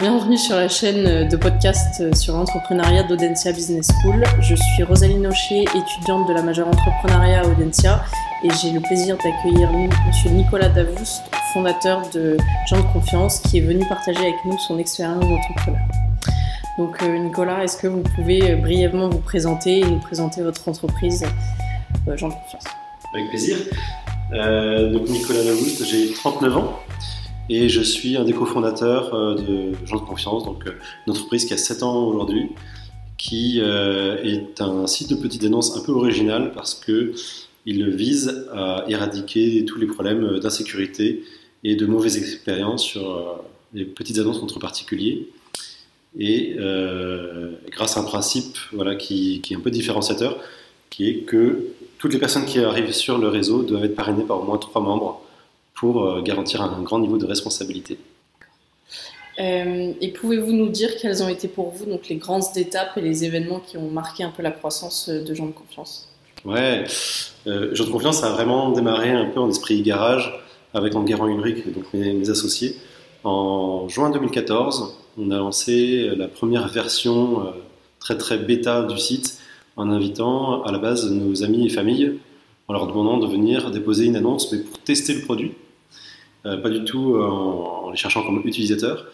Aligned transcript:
Bienvenue 0.00 0.38
sur 0.38 0.54
la 0.54 0.68
chaîne 0.68 1.28
de 1.28 1.36
podcast 1.36 2.14
sur 2.14 2.34
l'entrepreneuriat 2.34 3.02
d'Audencia 3.02 3.50
Business 3.50 3.88
School. 4.00 4.22
Je 4.40 4.54
suis 4.54 4.84
Rosalie 4.84 5.16
Nochet, 5.16 5.64
étudiante 5.74 6.28
de 6.28 6.34
la 6.34 6.42
majeure 6.42 6.68
entrepreneuriat 6.68 7.40
à 7.40 7.48
Audencia 7.48 8.04
et 8.44 8.48
j'ai 8.62 8.70
le 8.70 8.78
plaisir 8.78 9.16
d'accueillir 9.16 9.68
M. 9.70 9.90
Nicolas 10.36 10.68
Davoust, 10.68 11.24
fondateur 11.52 12.08
de 12.14 12.36
Gens 12.68 12.78
de 12.78 12.92
Confiance, 12.92 13.40
qui 13.40 13.58
est 13.58 13.60
venu 13.60 13.84
partager 13.88 14.20
avec 14.20 14.36
nous 14.44 14.56
son 14.58 14.78
expérience 14.78 15.24
d'entrepreneur. 15.24 15.82
Donc 16.78 17.02
euh, 17.02 17.18
Nicolas, 17.18 17.64
est-ce 17.64 17.76
que 17.76 17.88
vous 17.88 18.04
pouvez 18.14 18.54
brièvement 18.54 19.08
vous 19.08 19.18
présenter 19.18 19.80
et 19.80 19.84
nous 19.84 19.98
présenter 19.98 20.42
votre 20.42 20.68
entreprise 20.68 21.24
euh, 22.06 22.16
Gens 22.16 22.28
de 22.28 22.34
Confiance? 22.34 22.64
Avec 23.14 23.30
plaisir. 23.30 23.56
Euh, 24.32 24.92
donc 24.92 25.08
Nicolas 25.08 25.42
Davoust, 25.42 25.84
j'ai 25.84 26.12
39 26.12 26.56
ans 26.56 26.78
et 27.48 27.68
je 27.68 27.80
suis 27.80 28.16
un 28.16 28.24
des 28.24 28.32
cofondateurs 28.32 29.36
de 29.36 29.72
Gens 29.86 29.96
de 29.96 30.06
Confiance, 30.06 30.44
donc 30.44 30.64
une 31.06 31.12
entreprise 31.12 31.44
qui 31.44 31.54
a 31.54 31.56
7 31.56 31.82
ans 31.82 32.04
aujourd'hui, 32.04 32.50
qui 33.16 33.58
est 33.60 34.60
un 34.60 34.86
site 34.86 35.10
de 35.10 35.14
petites 35.16 35.44
annonces 35.44 35.76
un 35.76 35.80
peu 35.80 35.92
original 35.92 36.52
parce 36.54 36.74
que 36.74 37.14
il 37.66 37.90
vise 37.90 38.46
à 38.54 38.84
éradiquer 38.88 39.64
tous 39.66 39.78
les 39.78 39.86
problèmes 39.86 40.38
d'insécurité 40.38 41.22
et 41.64 41.76
de 41.76 41.86
mauvaises 41.86 42.16
expériences 42.16 42.82
sur 42.82 43.42
les 43.74 43.84
petites 43.84 44.18
annonces 44.18 44.42
entre 44.42 44.58
particuliers. 44.58 45.28
Et 46.18 46.56
euh, 46.58 47.52
grâce 47.70 47.96
à 47.96 48.00
un 48.00 48.04
principe 48.04 48.56
voilà, 48.72 48.96
qui, 48.96 49.42
est 49.50 49.54
un 49.54 49.60
peu 49.60 49.70
différenciateur, 49.70 50.38
qui 50.90 51.08
est 51.08 51.18
que 51.24 51.66
toutes 51.98 52.12
les 52.12 52.18
personnes 52.18 52.46
qui 52.46 52.60
arrivent 52.60 52.92
sur 52.92 53.18
le 53.18 53.28
réseau 53.28 53.62
doivent 53.62 53.84
être 53.84 53.96
parrainées 53.96 54.24
par 54.24 54.40
au 54.40 54.44
moins 54.44 54.58
trois 54.58 54.80
membres 54.80 55.20
pour 55.78 56.04
euh, 56.04 56.22
garantir 56.22 56.62
un, 56.62 56.82
grand 56.82 56.98
niveau 56.98 57.18
de 57.18 57.26
responsabilité. 57.26 57.98
Euh, 59.38 59.92
et 60.00 60.08
pouvez-vous 60.12 60.52
nous 60.52 60.68
dire 60.68 60.96
quelles 61.00 61.22
ont 61.22 61.28
été 61.28 61.46
pour 61.46 61.70
vous 61.70 61.86
donc, 61.86 62.08
les 62.08 62.16
grandes 62.16 62.56
étapes 62.56 62.96
et 62.96 63.00
les 63.00 63.24
événements 63.24 63.60
qui 63.60 63.76
ont 63.76 63.90
marqué 63.90 64.24
un 64.24 64.30
peu 64.30 64.42
la 64.42 64.50
croissance 64.50 65.08
de 65.08 65.34
Gens 65.34 65.46
de 65.46 65.52
Confiance? 65.52 66.08
Ouais, 66.44 66.84
Gens 67.46 67.84
de 67.84 67.90
Confiance 67.90 68.22
a 68.24 68.30
vraiment 68.30 68.70
démarré 68.72 69.10
un 69.10 69.26
peu 69.26 69.40
en 69.40 69.48
esprit 69.48 69.80
garage 69.82 70.32
avec 70.74 70.94
Enguerrand 70.94 71.28
Ulrich, 71.28 71.66
donc 71.72 71.84
mes 71.94 72.28
associés, 72.30 72.76
en 73.24 73.88
juin 73.88 74.10
2014 74.10 74.94
on 75.18 75.30
a 75.30 75.36
lancé 75.36 76.10
la 76.16 76.28
première 76.28 76.68
version 76.68 77.40
euh, 77.40 77.50
très 77.98 78.16
très 78.16 78.38
bêta 78.38 78.82
du 78.82 78.98
site 78.98 79.38
en 79.76 79.90
invitant 79.90 80.62
à 80.62 80.72
la 80.72 80.78
base 80.78 81.10
nos 81.10 81.42
amis 81.42 81.66
et 81.66 81.70
familles 81.70 82.18
en 82.68 82.72
leur 82.72 82.86
demandant 82.86 83.18
de 83.18 83.26
venir 83.26 83.70
déposer 83.70 84.06
une 84.06 84.16
annonce 84.16 84.52
mais 84.52 84.58
pour 84.58 84.78
tester 84.78 85.14
le 85.14 85.22
produit, 85.22 85.52
euh, 85.52 85.67
pas 86.44 86.70
du 86.70 86.84
tout 86.84 87.16
en, 87.16 87.90
les 87.90 87.96
cherchant 87.96 88.22
comme 88.22 88.42
utilisateurs. 88.44 89.06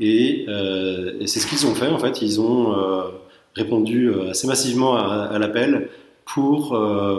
Et, 0.00 0.44
euh, 0.48 1.26
c'est 1.26 1.40
ce 1.40 1.46
qu'ils 1.46 1.66
ont 1.66 1.74
fait 1.74 1.88
en 1.88 1.98
fait, 1.98 2.22
ils 2.22 2.40
ont 2.40 2.74
répondu 3.54 4.12
assez 4.30 4.46
massivement 4.46 4.96
à, 4.96 5.38
l'appel 5.38 5.88
pour 6.24 6.68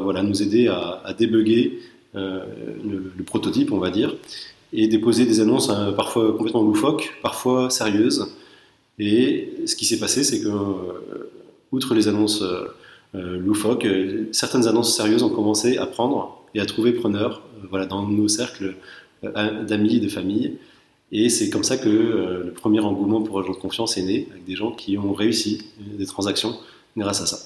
voilà, 0.03 0.23
nous 0.23 0.42
aider 0.42 0.67
à, 0.67 1.02
à 1.03 1.14
débugger 1.14 1.80
le, 2.14 3.23
prototype, 3.25 3.72
on 3.72 3.80
va 3.80 3.92
dire 3.92 4.16
et 4.73 4.88
déposer 4.88 5.25
des 5.25 5.39
annonces 5.39 5.70
hein, 5.70 5.94
parfois 5.94 6.31
complètement 6.33 6.61
loufoques, 6.61 7.17
parfois 7.22 7.70
sérieuses. 7.70 8.36
Et 9.00 9.53
ce 9.66 9.75
qui 9.75 9.86
s'est 9.86 10.00
passé, 10.00 10.23
c'est 10.23 10.42
que, 10.42 10.47
euh, 10.47 11.31
outre 11.72 11.95
les 11.95 12.08
annonces 12.08 12.42
euh, 12.42 12.66
euh, 13.16 13.38
loufoques, 13.38 13.88
certaines 14.31 14.67
annonces 14.67 14.95
sérieuses 14.95 15.23
ont 15.23 15.30
commencé 15.30 15.77
à 15.77 15.86
prendre 15.86 16.44
et 16.53 16.59
à 16.59 16.66
trouver 16.66 16.92
preneurs 16.92 17.42
voilà, 17.70 17.86
dans 17.86 18.08
nos 18.08 18.27
cercles 18.27 18.75
d'amis 19.23 19.98
et 19.98 20.00
de 20.00 20.09
famille. 20.09 20.58
Et 21.12 21.30
c'est 21.30 21.50
comme 21.50 21.64
ça 21.64 21.78
que 21.78 21.89
le 21.89 22.53
premier 22.53 22.80
engouement 22.80 23.22
pour 23.22 23.39
Agents 23.39 23.53
de 23.53 23.58
confiance 23.58 23.98
est 23.98 24.03
né, 24.03 24.28
avec 24.31 24.45
des 24.45 24.56
gens 24.56 24.72
qui 24.72 24.98
ont 24.98 25.14
réussi 25.14 25.64
des 25.80 26.06
transactions 26.06 26.56
grâce 26.95 27.22
à 27.22 27.26
ça. 27.26 27.39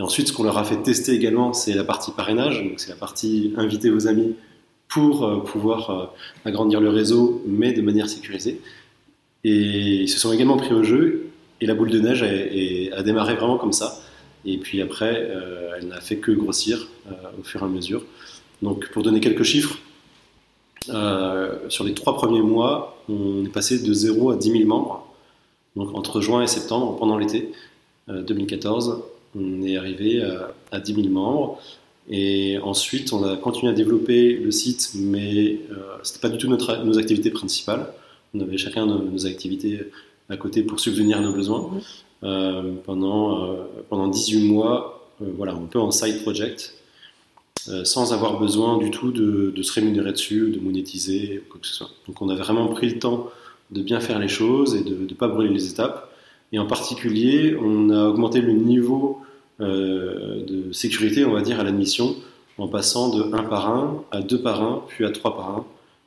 Et 0.00 0.02
ensuite, 0.02 0.28
ce 0.28 0.32
qu'on 0.32 0.44
leur 0.44 0.56
a 0.56 0.64
fait 0.64 0.82
tester 0.82 1.12
également, 1.12 1.52
c'est 1.52 1.74
la 1.74 1.84
partie 1.84 2.10
parrainage, 2.12 2.64
donc 2.64 2.80
c'est 2.80 2.88
la 2.88 2.96
partie 2.96 3.52
inviter 3.58 3.90
vos 3.90 4.06
amis 4.06 4.34
pour 4.88 5.24
euh, 5.24 5.40
pouvoir 5.40 5.90
euh, 5.90 6.06
agrandir 6.46 6.80
le 6.80 6.88
réseau, 6.88 7.42
mais 7.46 7.74
de 7.74 7.82
manière 7.82 8.08
sécurisée. 8.08 8.62
Et 9.44 10.02
ils 10.02 10.08
se 10.08 10.18
sont 10.18 10.32
également 10.32 10.56
pris 10.56 10.72
au 10.72 10.82
jeu, 10.82 11.26
et 11.60 11.66
la 11.66 11.74
boule 11.74 11.90
de 11.90 12.00
neige 12.00 12.22
a, 12.22 13.02
démarré 13.02 13.34
vraiment 13.34 13.58
comme 13.58 13.74
ça. 13.74 14.00
Et 14.46 14.56
puis 14.56 14.80
après, 14.80 15.28
euh, 15.30 15.72
elle 15.76 15.88
n'a 15.88 16.00
fait 16.00 16.16
que 16.16 16.32
grossir 16.32 16.88
au 17.38 17.42
fur 17.42 17.60
et 17.60 17.64
à 17.66 17.68
mesure. 17.68 18.02
Donc 18.62 18.88
pour 18.92 19.02
donner 19.02 19.20
quelques 19.20 19.42
chiffres, 19.42 19.76
sur 20.84 21.84
les 21.84 21.94
trois 21.94 22.14
premiers 22.14 22.42
mois, 22.42 22.96
on 23.08 23.44
est 23.44 23.52
passé 23.52 23.78
de 23.78 23.92
0 23.92 24.30
à 24.30 24.36
10 24.36 24.50
000 24.50 24.64
membres. 24.64 25.06
Donc 25.76 25.94
entre 25.94 26.20
juin 26.20 26.42
et 26.42 26.46
septembre, 26.46 26.96
pendant 26.98 27.18
l'été 27.18 27.52
2014, 28.08 29.02
on 29.38 29.62
est 29.62 29.76
arrivé 29.76 30.22
à, 30.22 30.52
à 30.72 30.80
10 30.80 30.94
000 30.94 31.08
membres. 31.08 31.60
Et 32.10 32.58
ensuite, 32.58 33.12
on 33.12 33.22
a 33.24 33.36
continué 33.36 33.70
à 33.70 33.74
développer 33.74 34.34
le 34.34 34.50
site, 34.50 34.90
mais 34.96 35.60
euh, 35.70 35.96
ce 36.02 36.12
n'était 36.12 36.20
pas 36.20 36.28
du 36.28 36.38
tout 36.38 36.48
notre, 36.48 36.82
nos 36.84 36.98
activités 36.98 37.30
principales. 37.30 37.86
On 38.34 38.40
avait 38.40 38.56
chacun 38.58 38.84
nos, 38.84 39.26
activités 39.26 39.80
à 40.28 40.36
côté 40.36 40.62
pour 40.62 40.80
subvenir 40.80 41.18
à 41.18 41.20
nos 41.20 41.32
besoins. 41.32 41.70
Euh, 42.24 42.74
pendant, 42.84 43.44
euh, 43.44 43.62
pendant 43.88 44.08
18 44.08 44.48
mois, 44.48 45.08
voilà, 45.20 45.52
un 45.52 45.66
peu 45.66 45.78
en 45.78 45.92
side 45.92 46.22
project, 46.22 46.74
sans 47.84 48.12
avoir 48.12 48.38
besoin 48.38 48.78
du 48.78 48.90
tout 48.90 49.12
de, 49.12 49.62
se 49.62 49.72
rémunérer 49.72 50.12
dessus, 50.12 50.50
de 50.50 50.60
monétiser, 50.60 51.42
quoi 51.50 51.60
que 51.60 51.66
ce 51.66 51.74
soit. 51.74 51.90
Donc 52.06 52.20
on 52.22 52.28
avait 52.28 52.40
vraiment 52.40 52.66
pris 52.68 52.88
le 52.88 52.98
temps 52.98 53.28
de 53.70 53.82
bien 53.82 54.00
faire 54.00 54.18
les 54.18 54.28
choses 54.28 54.74
et 54.74 54.82
de 54.82 54.94
ne 54.94 55.14
pas 55.14 55.28
brûler 55.28 55.52
les 55.52 55.70
étapes. 55.70 56.10
Et 56.52 56.58
en 56.58 56.66
particulier, 56.66 57.56
on 57.60 57.90
a 57.90 58.06
augmenté 58.06 58.40
le 58.40 58.52
niveau 58.52 59.20
euh, 59.60 60.44
de 60.44 60.72
sécurité, 60.72 61.24
on 61.24 61.32
va 61.32 61.42
dire, 61.42 61.60
à 61.60 61.64
l'admission, 61.64 62.16
en 62.58 62.66
passant 62.68 63.14
de 63.14 63.22
1 63.22 63.42
par 63.44 63.68
1 63.68 64.04
à 64.10 64.20
2 64.20 64.42
par 64.42 64.62
1, 64.62 64.84
puis 64.88 65.04
à 65.04 65.10
3 65.10 65.36
par 65.36 65.50
1, 65.50 65.66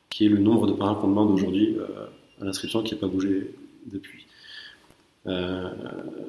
qui 0.09 0.25
est 0.25 0.29
le 0.29 0.39
nombre 0.39 0.67
de 0.67 0.73
parrains 0.73 0.95
qu'on 0.95 1.07
demande 1.07 1.31
aujourd'hui 1.31 1.77
euh, 1.77 2.05
à 2.41 2.45
l'inscription, 2.45 2.83
qui 2.83 2.93
n'a 2.93 2.99
pas 2.99 3.07
bougé 3.07 3.53
depuis. 3.85 4.25
Euh, 5.27 5.69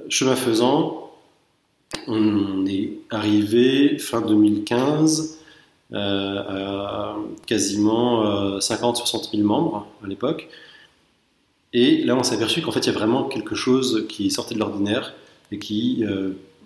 chemin 0.08 0.36
faisant, 0.36 1.03
on 2.06 2.66
est 2.66 2.92
arrivé 3.10 3.98
fin 3.98 4.20
2015 4.20 5.38
à 5.92 7.16
quasiment 7.46 8.58
50-60 8.58 9.30
000 9.30 9.46
membres 9.46 9.86
à 10.02 10.08
l'époque. 10.08 10.48
Et 11.72 12.04
là, 12.04 12.16
on 12.16 12.22
s'est 12.22 12.34
aperçu 12.34 12.62
qu'en 12.62 12.72
fait, 12.72 12.80
il 12.80 12.86
y 12.86 12.90
a 12.90 12.92
vraiment 12.92 13.24
quelque 13.24 13.54
chose 13.54 14.06
qui 14.08 14.30
sortait 14.30 14.54
de 14.54 14.60
l'ordinaire 14.60 15.14
et 15.52 15.58
qui 15.58 16.04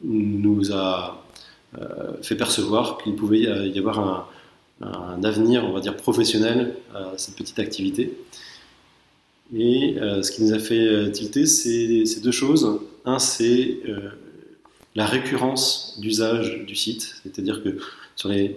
nous 0.03 0.73
a 0.73 1.23
euh, 1.79 2.13
fait 2.23 2.35
percevoir 2.35 2.97
qu'il 2.99 3.15
pouvait 3.15 3.41
y 3.41 3.79
avoir 3.79 4.27
un, 4.81 5.25
avenir, 5.25 5.65
on 5.65 5.73
va 5.73 5.81
dire, 5.81 5.97
professionnel 5.97 6.77
à 6.95 7.13
cette 7.19 7.35
petite 7.35 7.59
activité. 7.59 8.17
Et 9.55 9.97
euh, 9.99 10.23
ce 10.23 10.31
qui 10.31 10.45
nous 10.45 10.53
a 10.55 10.59
fait 10.59 10.87
euh, 10.87 11.11
tilter, 11.11 11.47
c'est 11.47 12.21
deux 12.23 12.31
choses. 12.31 12.81
Un, 13.05 13.19
c'est 13.19 13.81
la 14.99 15.07
récurrence 15.07 15.95
d'usage 16.01 16.65
du 16.67 16.75
site, 16.75 17.15
c'est-à-dire 17.23 17.63
que 17.63 17.79
sur 18.17 18.29
les 18.29 18.57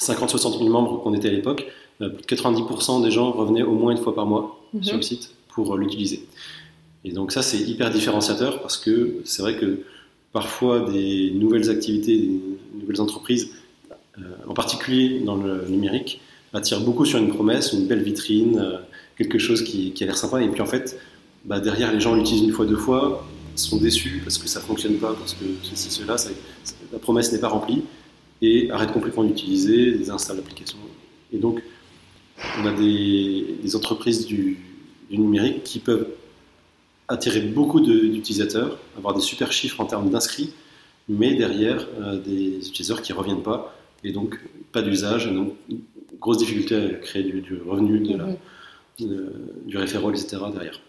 50-60 0.00 0.58
000 0.58 0.68
membres 0.68 1.02
qu'on 1.02 1.14
était 1.14 1.28
à 1.28 1.32
l'époque, 1.32 1.66
plus 1.98 2.08
de 2.08 2.42
90% 2.42 3.02
des 3.02 3.10
gens 3.10 3.32
revenaient 3.32 3.64
au 3.64 3.74
moins 3.74 3.90
une 3.90 3.98
fois 3.98 4.14
par 4.14 4.24
mois 4.24 4.64
mhm. 4.72 4.84
sur 4.84 4.96
le 4.96 5.02
site 5.02 5.32
pour 5.48 5.76
l'utiliser. 5.76 6.28
Et 7.04 7.10
donc 7.10 7.32
ça, 7.32 7.42
c'est 7.42 7.58
hyper 7.58 7.90
différenciateur 7.90 8.62
parce 8.62 8.76
que 8.76 9.16
c'est 9.24 9.42
vrai 9.42 9.56
que 9.56 9.80
parfois 10.32 10.88
des 10.88 11.32
nouvelles 11.32 11.70
activités, 11.70 12.18
des 12.18 12.40
nouvelles 12.80 13.00
entreprises, 13.00 13.50
euh, 14.18 14.22
en 14.46 14.54
particulier 14.54 15.18
dans 15.18 15.34
le 15.34 15.66
numérique, 15.68 16.20
attirent 16.52 16.82
beaucoup 16.82 17.04
sur 17.04 17.18
une 17.18 17.30
promesse, 17.34 17.72
une 17.72 17.88
belle 17.88 18.02
vitrine, 18.02 18.60
euh, 18.60 18.78
quelque 19.18 19.38
chose 19.38 19.64
qui, 19.64 19.92
a 20.00 20.04
l'air 20.04 20.16
sympa. 20.16 20.40
Et 20.40 20.48
puis 20.48 20.62
en 20.62 20.66
fait, 20.66 21.00
bah, 21.44 21.58
derrière, 21.58 21.92
les 21.92 21.98
gens 21.98 22.14
l'utilisent 22.14 22.44
une 22.44 22.52
fois, 22.52 22.64
deux 22.64 22.76
fois, 22.76 23.26
sont 23.56 23.78
déçus 23.78 24.20
parce 24.22 24.38
que 24.38 24.48
ça 24.48 24.60
ne 24.60 24.64
fonctionne 24.64 24.96
pas, 24.96 25.14
parce 25.14 25.34
que 25.34 25.44
ceci, 25.62 25.90
cela, 25.90 26.16
la 26.92 26.98
promesse 26.98 27.32
n'est 27.32 27.40
pas 27.40 27.48
remplie, 27.48 27.82
et 28.42 28.70
arrêtent 28.70 28.92
complètement 28.92 29.24
d'utiliser, 29.24 29.92
désinstallent 29.92 30.36
l'application. 30.36 30.78
Et 31.32 31.38
donc, 31.38 31.62
on 32.58 32.66
a 32.66 32.72
des, 32.72 33.74
entreprises 33.74 34.26
du, 34.26 34.58
du 35.10 35.18
numérique 35.18 35.64
qui 35.64 35.78
peuvent 35.78 36.08
attirer 37.08 37.40
beaucoup 37.40 37.80
d'utilisateurs, 37.80 38.78
avoir 38.96 39.14
des 39.14 39.20
super 39.20 39.52
chiffres 39.52 39.80
en 39.80 39.86
termes 39.86 40.10
d'inscrits, 40.10 40.52
mais 41.08 41.34
derrière 41.34 41.86
euh, 42.00 42.18
des 42.18 42.68
utilisateurs 42.68 43.02
qui 43.02 43.12
ne 43.12 43.18
reviennent 43.18 43.42
pas 43.42 43.76
et 44.02 44.12
donc 44.12 44.38
pas 44.72 44.82
d'usage, 44.82 45.32
donc 45.32 45.54
grosse 46.20 46.38
difficulté 46.38 46.74
à 46.74 46.88
créer 46.94 47.22
du, 47.22 47.60
revenu, 47.66 48.00
de 48.00 48.16
la, 48.16 48.26
mhm. 48.26 49.30
du 49.66 49.76
référent, 49.76 50.10
etc. 50.10 50.38
derrière. 50.52 50.80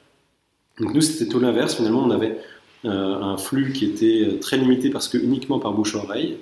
Donc 0.80 0.94
nous, 0.94 1.02
c'était 1.02 1.28
tout 1.28 1.40
l'inverse. 1.40 1.76
Finalement, 1.76 2.04
on 2.04 2.12
avait 2.12 2.38
un 2.84 3.38
flux 3.38 3.74
qui 3.74 3.86
était 3.86 4.24
euh, 4.24 4.40
très 4.40 4.58
limité 4.58 4.90
parce 4.90 5.08
que 5.08 5.18
uniquement 5.18 5.60
par 5.60 5.74
bouche 5.74 5.96
à 5.96 6.00
oreille, 6.00 6.38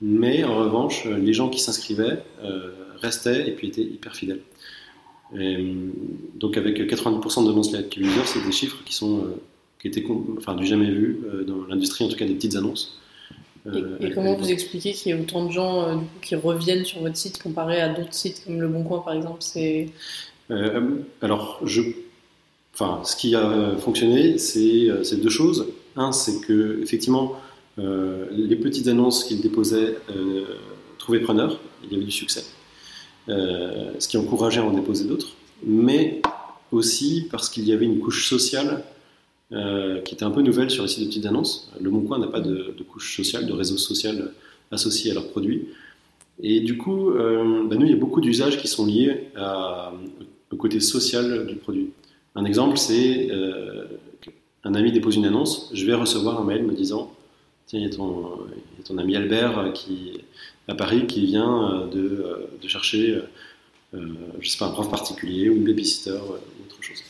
mais 0.00 0.44
en 0.44 0.56
revanche, 0.56 1.04
les 1.04 1.32
gens 1.32 1.48
qui 1.48 1.60
s'inscrivaient 1.60 2.22
restaient 3.00 3.48
et 3.48 3.52
puis 3.52 3.68
étaient 3.68 3.82
hyper 3.82 4.16
fidèles. 4.16 4.40
donc 5.32 6.56
avec 6.56 6.80
90% 6.80 7.46
de 7.46 7.52
monthly 7.52 7.76
active 7.76 8.02
users, 8.02 8.26
c'est 8.26 8.44
des 8.44 8.50
chiffres 8.50 8.82
qui 8.84 8.94
sont 8.94 9.28
qui 9.80 9.86
étaient 9.86 10.04
enfin, 10.38 10.54
du 10.54 10.66
jamais 10.66 10.90
vu 10.90 11.20
dans 11.46 11.64
l'industrie, 11.68 12.04
en 12.04 12.08
tout 12.08 12.16
cas 12.16 12.26
des 12.26 12.34
petites 12.34 12.56
annonces. 12.56 13.00
Et, 14.00 14.10
comment 14.10 14.34
vous 14.34 14.50
expliquez 14.50 14.92
qu'il 14.92 15.12
y 15.12 15.16
ait 15.16 15.20
autant 15.20 15.44
de 15.44 15.52
gens 15.52 15.94
du 15.94 16.00
coup, 16.00 16.18
qui 16.20 16.34
reviennent 16.34 16.84
sur 16.84 17.00
votre 17.00 17.16
site 17.16 17.40
comparé 17.40 17.80
à 17.80 17.88
d'autres 17.88 18.14
sites 18.14 18.42
comme 18.44 18.60
Le 18.60 18.66
Bon 18.66 18.82
Coin 18.82 19.02
par 19.02 19.14
exemple? 19.14 19.38
C'est... 19.38 19.86
alors, 21.20 21.60
je 21.64 21.82
Enfin, 22.74 23.00
ce 23.04 23.16
qui 23.16 23.34
a 23.34 23.76
fonctionné, 23.78 24.38
c'est 24.38 25.20
deux 25.20 25.30
choses. 25.30 25.66
Un, 25.96 26.12
c'est 26.12 26.40
que 26.40 26.80
effectivement, 26.82 27.36
euh, 27.78 28.26
les 28.30 28.56
petites 28.56 28.88
annonces 28.88 29.24
qu'il 29.24 29.40
déposait 29.40 29.96
euh, 30.14 30.44
trouvaient 30.98 31.20
preneur, 31.20 31.58
il 31.84 31.92
y 31.92 31.96
avait 31.96 32.04
du 32.04 32.10
succès, 32.10 32.44
euh, 33.28 33.92
ce 33.98 34.08
qui 34.08 34.18
encourageait 34.18 34.60
à 34.60 34.64
en 34.64 34.72
déposer 34.72 35.04
d'autres, 35.06 35.28
mais 35.64 36.20
aussi 36.70 37.26
parce 37.30 37.48
qu'il 37.48 37.64
y 37.64 37.72
avait 37.72 37.86
une 37.86 37.98
couche 37.98 38.28
sociale 38.28 38.84
qui 40.06 40.14
était 40.14 40.24
un 40.24 40.30
peu 40.30 40.40
nouvelle 40.40 40.70
sur 40.70 40.82
les 40.82 40.88
sites 40.88 41.02
de 41.02 41.08
petites 41.08 41.26
annonces. 41.26 41.70
Le 41.78 41.90
Bon 41.90 42.00
Coin 42.00 42.18
n'a 42.18 42.26
pas 42.26 42.40
de, 42.40 42.74
couche 42.88 43.14
sociale, 43.14 43.44
de 43.44 43.52
réseau 43.52 43.76
social 43.76 44.32
associé 44.70 45.10
à 45.10 45.14
leurs 45.14 45.28
produits. 45.28 45.68
Et 46.42 46.60
du 46.60 46.78
coup, 46.78 47.10
bah, 47.12 47.76
nous, 47.76 47.84
il 47.84 47.90
y 47.90 47.92
a 47.92 47.98
beaucoup 47.98 48.22
d'usages 48.22 48.56
qui 48.56 48.66
sont 48.66 48.86
liés 48.86 49.28
au 50.50 50.56
côté 50.56 50.80
social 50.80 51.46
du 51.46 51.56
produit. 51.56 51.90
Un 52.34 52.44
exemple, 52.44 52.78
c'est 52.78 53.30
un 54.64 54.74
ami 54.74 54.92
dépose 54.92 55.16
une 55.16 55.26
annonce, 55.26 55.70
je 55.74 55.84
vais 55.86 55.94
recevoir 55.94 56.40
un 56.40 56.44
mail 56.44 56.62
me 56.62 56.72
disant 56.72 57.12
Tiens, 57.66 57.80
il 57.80 57.84
y 57.84 57.88
a 57.88 57.94
ton, 57.94 58.98
ami 58.98 59.16
Albert 59.16 59.58
euh, 59.58 59.70
qui, 59.70 60.20
à 60.68 60.74
Paris 60.74 61.06
qui 61.06 61.24
vient 61.24 61.72
euh, 61.72 61.86
de, 61.86 62.00
euh, 62.00 62.50
de 62.60 62.68
chercher, 62.68 63.18
je 63.92 64.48
sais 64.48 64.58
pas, 64.58 64.66
un 64.66 64.70
prof 64.70 64.90
particulier 64.90 65.48
ou 65.48 65.56
une 65.56 65.64
babysitter 65.64 66.10
ou 66.10 66.64
autre 66.64 66.80
chose. 66.80 67.02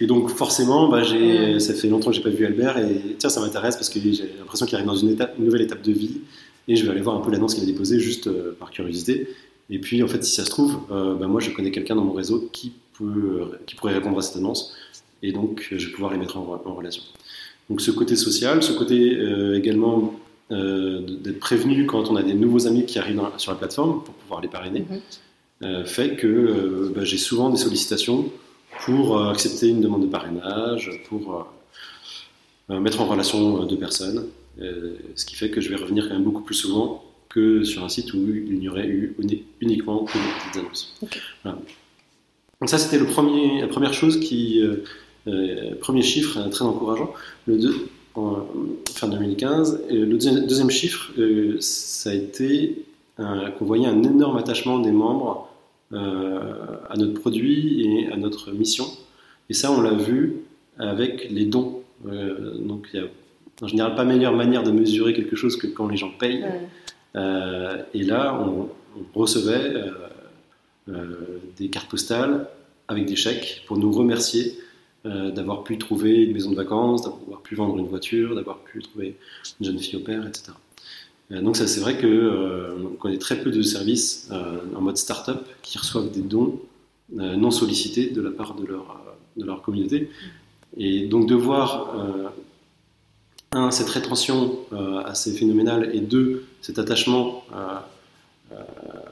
et 0.00 0.06
donc 0.06 0.30
forcément, 0.30 0.88
bah, 0.88 1.02
ça 1.04 1.74
fait 1.74 1.88
longtemps 1.88 2.10
que 2.10 2.16
j'ai 2.16 2.22
pas 2.22 2.30
vu 2.30 2.44
Albert 2.44 2.78
et 2.78 3.16
tiens, 3.18 3.30
ça 3.30 3.40
m'intéresse 3.40 3.76
parce 3.76 3.88
que 3.88 4.00
j'ai 4.00 4.30
l'impression 4.38 4.66
qu'il 4.66 4.76
arrive 4.76 4.86
dans 4.86 4.94
une, 4.94 5.10
étape, 5.10 5.34
une 5.38 5.46
nouvelle 5.46 5.62
étape 5.62 5.82
de 5.82 5.92
vie 5.92 6.20
et 6.66 6.76
je 6.76 6.84
vais 6.84 6.90
aller 6.90 7.00
voir 7.00 7.16
un 7.16 7.20
peu 7.20 7.30
l'annonce 7.30 7.54
qu'il 7.54 7.62
a 7.62 7.66
déposée 7.66 7.98
juste 7.98 8.30
par 8.54 8.70
curiosité. 8.70 9.28
Et 9.70 9.78
puis 9.78 10.02
en 10.02 10.08
fait, 10.08 10.24
si 10.24 10.34
ça 10.34 10.44
se 10.44 10.50
trouve, 10.50 10.80
bah, 10.88 11.26
moi 11.26 11.40
je 11.40 11.50
connais 11.50 11.70
quelqu'un 11.70 11.94
dans 11.94 12.04
mon 12.04 12.12
réseau 12.12 12.48
qui, 12.52 12.72
peut, 12.98 13.50
qui 13.66 13.74
pourrait 13.74 13.94
répondre 13.94 14.18
à 14.18 14.22
cette 14.22 14.36
annonce 14.36 14.74
et 15.22 15.32
donc 15.32 15.68
je 15.70 15.86
vais 15.86 15.92
pouvoir 15.92 16.12
les 16.12 16.18
mettre 16.18 16.38
en 16.38 16.74
relation. 16.74 17.02
Donc 17.68 17.80
ce 17.80 17.90
côté 17.90 18.16
social, 18.16 18.62
ce 18.62 18.72
côté 18.72 19.16
euh, 19.16 19.56
également 19.56 20.14
euh, 20.50 21.00
d'être 21.00 21.40
prévenu 21.40 21.86
quand 21.86 22.10
on 22.10 22.16
a 22.16 22.22
des 22.22 22.34
nouveaux 22.34 22.66
amis 22.66 22.86
qui 22.86 22.98
arrivent 22.98 23.20
sur 23.36 23.52
la 23.52 23.58
plateforme 23.58 24.02
pour 24.02 24.14
pouvoir 24.14 24.40
les 24.40 24.48
parrainer, 24.48 24.86
mhm. 24.88 25.00
euh, 25.64 25.84
fait 25.84 26.16
que 26.16 26.92
bah, 26.94 27.04
j'ai 27.04 27.18
souvent 27.18 27.50
des 27.50 27.58
sollicitations 27.58 28.30
pour 28.84 29.20
accepter 29.28 29.68
une 29.68 29.80
demande 29.80 30.02
de 30.02 30.06
parrainage, 30.06 31.02
pour 31.08 31.48
mettre 32.68 33.00
en 33.00 33.06
relation 33.06 33.64
deux 33.64 33.76
personnes, 33.76 34.26
ce 34.60 35.24
qui 35.24 35.34
fait 35.34 35.50
que 35.50 35.60
je 35.60 35.68
vais 35.68 35.74
revenir 35.74 36.06
quand 36.06 36.14
même 36.14 36.22
beaucoup 36.22 36.42
plus 36.42 36.54
souvent 36.54 37.02
que 37.28 37.62
sur 37.62 37.84
un 37.84 37.88
site 37.88 38.12
où 38.14 38.18
il 38.18 38.58
n'y 38.58 38.68
aurait 38.68 38.86
eu 38.86 39.14
uniquement 39.60 40.04
que 40.04 40.12
des 40.12 40.34
petites 40.38 40.64
annonces. 40.64 41.00
Donc 41.44 42.68
ça, 42.70 42.78
c'était 42.78 42.98
la 42.98 43.68
première 43.68 43.92
chose 43.92 44.18
qui, 44.18 44.62
euh, 45.28 45.74
premier 45.80 46.02
chiffre 46.02 46.48
très 46.48 46.64
encourageant. 46.64 47.12
Le 47.46 47.58
deux, 47.58 47.88
en, 48.14 48.46
fin 48.94 49.08
2015. 49.08 49.82
Et 49.90 49.96
le 49.96 50.16
deuxième, 50.16 50.70
chiffre, 50.70 51.12
euh, 51.18 51.56
ça 51.60 52.10
a 52.10 52.14
été 52.14 52.84
qu'on 53.16 53.64
voyait 53.64 53.88
un 53.88 54.02
énorme 54.04 54.36
attachement 54.36 54.78
des 54.78 54.92
membres 54.92 55.48
euh, 55.92 56.52
à 56.88 56.96
notre 56.96 57.14
produit 57.14 57.84
et 57.84 58.12
à 58.12 58.16
notre 58.16 58.52
mission. 58.52 58.84
Et 59.50 59.54
ça, 59.54 59.72
on 59.72 59.80
l'a 59.80 59.94
vu 59.94 60.36
avec 60.78 61.28
les 61.30 61.44
dons. 61.44 61.82
donc, 62.04 62.88
il 62.92 63.00
n'y 63.00 63.06
a 63.06 63.08
en 63.60 63.66
général 63.66 63.96
pas 63.96 64.04
meilleure 64.04 64.36
manière 64.36 64.62
de 64.62 64.70
mesurer 64.70 65.14
quelque 65.14 65.34
chose 65.34 65.56
que 65.56 65.66
quand 65.66 65.88
les 65.88 65.96
gens 65.96 66.12
payent. 66.16 66.44
Et 67.14 68.02
là, 68.02 68.40
on, 68.40 68.68
recevait 69.14 69.84
des 71.56 71.68
cartes 71.68 71.88
postales 71.88 72.48
avec 72.88 73.06
des 73.06 73.16
chèques 73.16 73.62
pour 73.66 73.78
nous 73.78 73.92
remercier 73.92 74.58
euh, 75.06 75.30
d'avoir 75.30 75.62
pu 75.62 75.78
trouver 75.78 76.24
une 76.24 76.32
maison 76.32 76.50
de 76.50 76.56
vacances, 76.56 77.02
d'avoir 77.02 77.40
pu 77.40 77.54
vendre 77.54 77.78
une 77.78 77.86
voiture, 77.86 78.34
d'avoir 78.34 78.58
pu 78.58 78.82
trouver 78.82 79.16
une 79.60 79.66
jeune 79.66 79.78
fille 79.78 79.96
au 79.96 80.02
père, 80.02 80.26
etc. 80.26 80.52
Euh, 81.30 81.40
donc 81.40 81.56
ça, 81.56 81.68
c'est 81.68 81.78
vrai 81.78 81.96
qu'on 81.98 82.06
euh, 82.08 82.88
connaît 82.98 83.18
très 83.18 83.40
peu 83.40 83.52
de 83.52 83.62
services 83.62 84.28
en 84.74 84.80
mode 84.80 84.96
start-up 84.96 85.46
qui 85.62 85.78
reçoivent 85.78 86.10
des 86.10 86.22
dons 86.22 86.60
non 87.10 87.50
sollicités 87.50 88.10
de 88.10 88.20
la 88.20 88.30
part 88.30 88.54
de 88.54 88.66
leur, 88.66 89.00
de 89.36 89.44
leur 89.46 89.62
communauté. 89.62 90.10
Et 90.76 91.06
donc 91.06 91.26
de 91.26 91.34
voir, 91.34 91.94
un, 93.52 93.70
cette 93.70 93.88
rétention 93.88 94.58
assez 95.04 95.32
phénoménale, 95.32 95.90
et 95.94 96.00
deux, 96.00 96.44
cet 96.60 96.78
attachement 96.78 97.44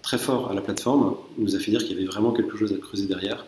très 0.02 0.18
fort 0.18 0.50
à 0.50 0.54
la 0.54 0.60
plateforme, 0.60 1.16
nous 1.38 1.56
a 1.56 1.58
fait 1.58 1.70
dire 1.70 1.80
qu'il 1.80 1.92
y 1.92 1.98
avait 1.98 2.06
vraiment 2.06 2.32
quelque 2.32 2.56
chose 2.56 2.72
à 2.72 2.76
creuser 2.76 3.06
derrière 3.06 3.46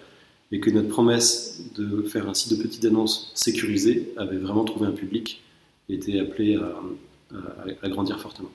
et 0.50 0.60
que 0.60 0.70
notre 0.70 0.88
promesse 0.88 1.62
de 1.76 2.02
faire 2.02 2.28
un 2.28 2.34
site 2.34 2.56
de 2.56 2.62
petites 2.62 2.84
annonces 2.84 3.32
sécurisé 3.34 4.12
avait 4.16 4.38
vraiment 4.38 4.64
trouvé 4.64 4.86
un 4.86 4.92
public 4.92 5.42
et 5.88 5.94
était 5.94 6.18
appelé 6.20 6.56
à, 6.56 7.88
grandir 7.88 8.18
fortement. 8.20 8.50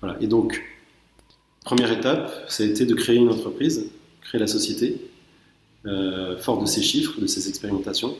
Voilà. 0.00 0.16
Et 0.20 0.26
donc, 0.26 0.62
première 1.64 1.90
étape, 1.90 2.30
ça 2.48 2.62
a 2.62 2.66
été 2.66 2.84
de 2.84 2.94
créer 2.94 3.16
une 3.16 3.30
entreprise, 3.30 3.90
créer 4.20 4.40
la 4.40 4.46
société, 4.46 5.00
euh, 5.86 6.36
fort 6.38 6.60
de 6.60 6.66
ces 6.66 6.82
chiffres, 6.82 7.20
de 7.20 7.26
ces 7.26 7.48
expérimentations, 7.48 8.14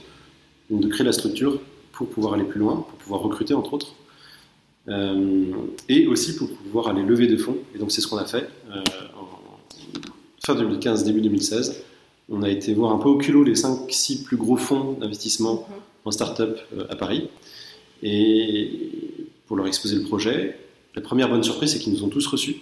donc 0.70 0.80
de 0.80 0.88
créer 0.88 1.04
la 1.04 1.12
structure 1.12 1.60
pour 1.96 2.08
pouvoir 2.08 2.34
aller 2.34 2.44
plus 2.44 2.60
loin, 2.60 2.76
pour 2.76 2.98
pouvoir 2.98 3.20
recruter 3.22 3.54
entre 3.54 3.74
autres, 3.74 3.94
euh, 4.88 5.50
et 5.88 6.06
aussi 6.06 6.36
pour 6.36 6.48
pouvoir 6.48 6.88
aller 6.88 7.02
lever 7.02 7.26
des 7.26 7.38
fonds. 7.38 7.56
Et 7.74 7.78
donc 7.78 7.90
c'est 7.90 8.00
ce 8.00 8.06
qu'on 8.06 8.18
a 8.18 8.26
fait 8.26 8.48
euh, 8.70 8.82
en 9.18 9.26
fin 10.44 10.54
2015, 10.54 11.04
début 11.04 11.20
2016 11.20 11.82
on 12.28 12.42
a 12.42 12.48
été 12.48 12.74
voir 12.74 12.92
un 12.92 12.98
peu 12.98 13.08
au 13.08 13.16
culot 13.16 13.44
les 13.44 13.54
5-6 13.54 14.24
plus 14.24 14.36
gros 14.36 14.56
fonds 14.56 14.92
d'investissement 14.92 15.66
mhm. 15.68 15.76
en 16.04 16.10
start-up 16.10 16.58
euh, 16.76 16.86
à 16.90 16.96
Paris. 16.96 17.28
Et 18.02 18.90
pour 19.46 19.56
leur 19.56 19.66
exposer 19.66 19.96
le 19.96 20.02
projet, 20.02 20.58
la 20.94 21.02
première 21.02 21.28
bonne 21.28 21.42
surprise, 21.42 21.72
c'est 21.72 21.78
qu'ils 21.78 21.92
nous 21.92 22.04
ont 22.04 22.08
tous 22.08 22.26
reçus. 22.26 22.56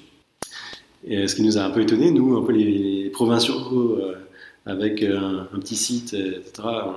Et 1.07 1.27
ce 1.27 1.35
qui 1.35 1.43
nous 1.43 1.59
a 1.59 1.63
un 1.63 1.71
peu 1.71 1.83
étonné, 1.83 2.11
nous, 2.11 2.37
un 2.37 2.43
peu 2.43 2.53
les 2.53 3.11
provinciaux, 3.11 3.99
euh, 3.99 4.15
avec 4.67 5.03
un, 5.03 5.47
petit 5.53 5.77
site, 5.77 6.15
etc., 6.15 6.53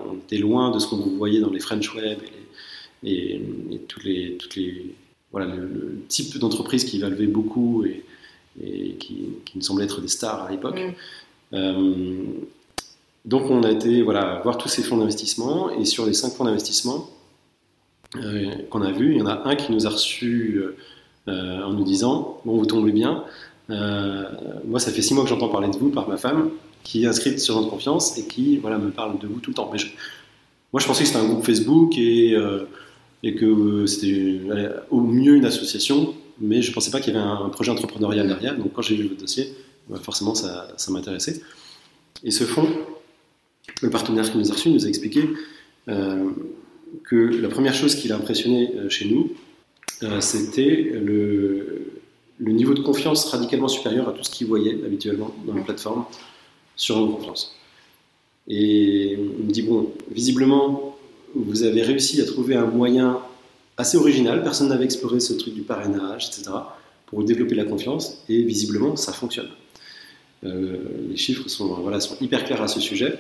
on 0.10 0.16
était 0.16 0.38
loin 0.38 0.72
de 0.72 0.80
ce 0.80 0.88
qu'on 0.88 0.98
voyait 0.98 1.40
dans 1.40 1.50
les 1.50 1.60
French 1.60 1.94
Web 1.96 2.20
et, 3.04 3.42
toutes 3.88 4.04
les, 4.04 4.38
toutes 4.38 4.56
les, 4.56 4.96
voilà, 5.32 5.54
le, 5.54 6.00
type 6.08 6.38
d'entreprise 6.38 6.86
qui 6.86 7.00
va 7.00 7.10
lever 7.10 7.28
beaucoup 7.28 7.86
et, 7.86 8.04
qui, 9.00 9.30
qui, 9.46 9.58
nous 9.58 9.62
semblait 9.62 9.86
être 9.86 10.02
des 10.02 10.08
stars 10.08 10.46
à 10.46 10.52
l'époque. 10.52 10.80
Mhm. 10.80 10.94
Euh, 11.54 12.24
donc 13.28 13.52
on 13.52 13.62
a 13.64 13.72
été 13.72 14.02
voilà, 14.02 14.40
voir 14.44 14.58
tous 14.58 14.70
ces 14.70 14.82
fonds 14.82 14.98
d'investissement 14.98 15.70
et 15.72 15.84
sur 15.84 16.06
les 16.06 16.14
cinq 16.14 16.32
fonds 16.32 16.46
d'investissement 16.46 17.10
euh, 18.16 18.52
qu'on 18.70 18.82
a 18.82 18.92
vus, 18.92 19.12
il 19.12 19.18
y 19.18 19.22
en 19.22 19.28
a 19.28 19.42
un 19.46 19.56
qui 19.56 19.74
nous 19.74 19.86
a 19.86 19.90
reçus 19.90 20.62
euh, 21.28 21.62
en 21.62 21.74
nous 21.74 21.84
disant 21.84 22.40
Bon, 22.46 22.58
vous 22.58 22.66
tombez 22.66 22.94
bien, 22.94 23.26
euh, 23.70 24.24
moi 24.66 24.80
ça 24.80 24.92
fait 24.92 25.02
six 25.02 25.14
mois 25.14 25.24
que 25.24 25.30
j'entends 25.30 25.50
parler 25.50 25.68
de 25.68 25.76
vous 25.76 25.90
par 25.90 26.08
ma 26.08 26.16
femme 26.16 26.52
qui 26.88 27.04
est 27.04 27.08
inscrite 27.08 27.40
sur 27.40 27.56
notre 27.58 27.70
confiance 27.70 28.18
et 28.18 28.26
qui 28.26 28.58
voilà, 28.58 28.78
me 28.78 28.92
parle 28.92 29.20
de 29.20 29.28
vous 29.28 29.42
tout 29.42 29.52
le 29.52 29.56
temps. 29.56 29.70
Mais 29.74 29.80
moi 30.72 30.80
je 30.80 30.88
pensais 30.88 31.04
que 31.04 31.08
c'était 31.10 31.20
un 31.20 31.28
groupe 31.28 31.46
Facebook 31.46 31.98
et, 31.98 32.34
et 33.24 33.36
que 33.36 33.86
c'était 33.86 34.40
au 34.90 35.02
mieux 35.02 35.36
une 35.36 35.46
association, 35.46 36.14
mais 36.40 36.62
je 36.62 36.70
ne 36.70 36.74
pensais 36.74 36.92
pas 36.92 37.02
qu'il 37.02 37.14
y 37.14 37.18
avait 37.18 37.26
un, 37.26 37.50
projet 37.50 37.72
entrepreneurial 37.72 38.26
derrière. 38.28 38.58
Donc 38.58 38.72
quand 38.74 38.82
j'ai 38.82 38.96
vu 38.96 39.08
votre 39.08 39.20
dossier, 39.20 39.54
bah, 39.90 40.00
forcément 40.02 40.34
ça, 40.34 40.70
ça 40.78 40.92
m'intéressait. 40.92 41.42
Et 42.24 42.32
ce 42.32 42.46
fonds, 42.46 42.70
le 43.82 43.90
partenaire 43.90 44.32
qui 44.32 44.38
nous 44.38 44.50
a 44.50 44.54
reçus 44.54 44.70
nous 44.70 44.86
a 44.86 44.90
expliqué 44.90 45.30
euh, 45.90 46.30
que 47.04 47.16
la 47.16 47.50
première 47.50 47.74
chose 47.74 47.96
qui 47.96 48.08
l'a 48.08 48.16
impressionné 48.16 48.72
euh, 48.76 48.90
chez 48.90 49.06
nous, 49.06 49.32
euh, 50.04 50.22
c'était 50.22 50.92
le, 50.94 51.84
niveau 52.40 52.74
de 52.74 52.82
confiance 52.82 53.26
radicalement 53.26 53.68
supérieur 53.68 54.08
à 54.10 54.14
tout 54.14 54.24
ce 54.24 54.32
qu'il 54.32 54.48
voyait 54.48 54.78
habituellement 54.86 55.34
dans 55.46 55.54
la 55.54 55.62
plateforme 55.62 56.06
sur 56.78 56.98
une 56.98 57.12
confiance. 57.12 57.54
Et 58.48 59.18
on 59.20 59.44
me 59.44 59.52
dit, 59.52 59.64
bon, 59.64 59.92
visiblement, 60.10 60.98
vous 61.36 61.64
avez 61.64 61.82
réussi 61.82 62.22
à 62.22 62.26
trouver 62.26 62.56
un 62.56 62.66
moyen 62.66 63.20
assez 63.76 63.98
original, 63.98 64.42
personne 64.42 64.70
n'avait 64.70 64.86
exploré 64.86 65.20
ce 65.20 65.34
truc 65.34 65.54
du 65.54 65.62
parrainage, 65.62 66.28
etc., 66.28 66.52
pour 67.08 67.24
développer 67.24 67.56
la 67.56 67.66
confiance, 67.66 68.24
et 68.30 68.42
visiblement, 68.42 68.96
ça 68.96 69.14
fonctionne. 69.14 69.50
les 70.44 71.18
chiffres 71.18 71.48
sont, 71.50 71.68
voilà, 71.82 72.00
sont 72.00 72.18
hyper 72.22 72.44
clairs 72.46 72.62
à 72.62 72.68
ce 72.68 72.80
sujet. 72.80 73.20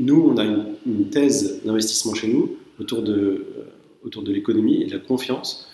Nous, 0.00 0.32
on 0.32 0.38
a 0.38 0.44
une, 0.44 1.10
thèse 1.10 1.62
d'investissement 1.62 2.14
chez 2.14 2.28
nous 2.28 2.56
autour 2.80 3.02
de, 3.02 3.12
euh, 3.12 3.44
autour 4.02 4.22
de 4.22 4.32
l'économie 4.32 4.82
et 4.82 4.86
de 4.86 4.92
la 4.92 4.98
confiance, 4.98 5.68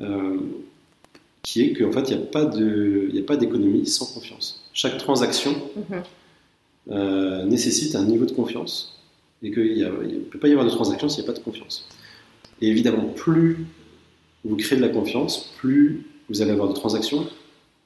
euh, 0.00 0.36
qui 1.42 1.62
est 1.62 1.72
qu'en 1.72 1.90
fait, 1.90 2.10
il 2.10 2.18
n'y 2.18 3.18
a 3.20 3.22
pas 3.22 3.36
d'économie 3.36 3.86
sans 3.86 4.04
confiance. 4.12 4.59
Chaque 4.72 4.98
transaction 4.98 5.52
Mhm. 5.76 6.02
euh, 6.90 7.44
nécessite 7.44 7.94
un 7.96 8.04
niveau 8.04 8.24
de 8.24 8.32
confiance 8.32 8.98
et 9.42 9.50
qu'il 9.50 9.78
ne 9.78 10.18
peut 10.20 10.38
pas 10.38 10.48
y 10.48 10.52
avoir 10.52 10.66
de 10.66 10.70
transaction 10.70 11.08
s'il 11.08 11.22
n'y 11.24 11.28
a 11.28 11.32
pas 11.32 11.38
de 11.38 11.42
confiance. 11.44 11.88
Et 12.60 12.68
évidemment, 12.68 13.04
plus 13.06 13.66
vous 14.44 14.56
créez 14.56 14.76
de 14.78 14.82
la 14.82 14.88
confiance, 14.88 15.52
plus 15.58 16.06
vous 16.28 16.42
allez 16.42 16.50
avoir 16.50 16.68
de 16.68 16.74
transactions 16.74 17.26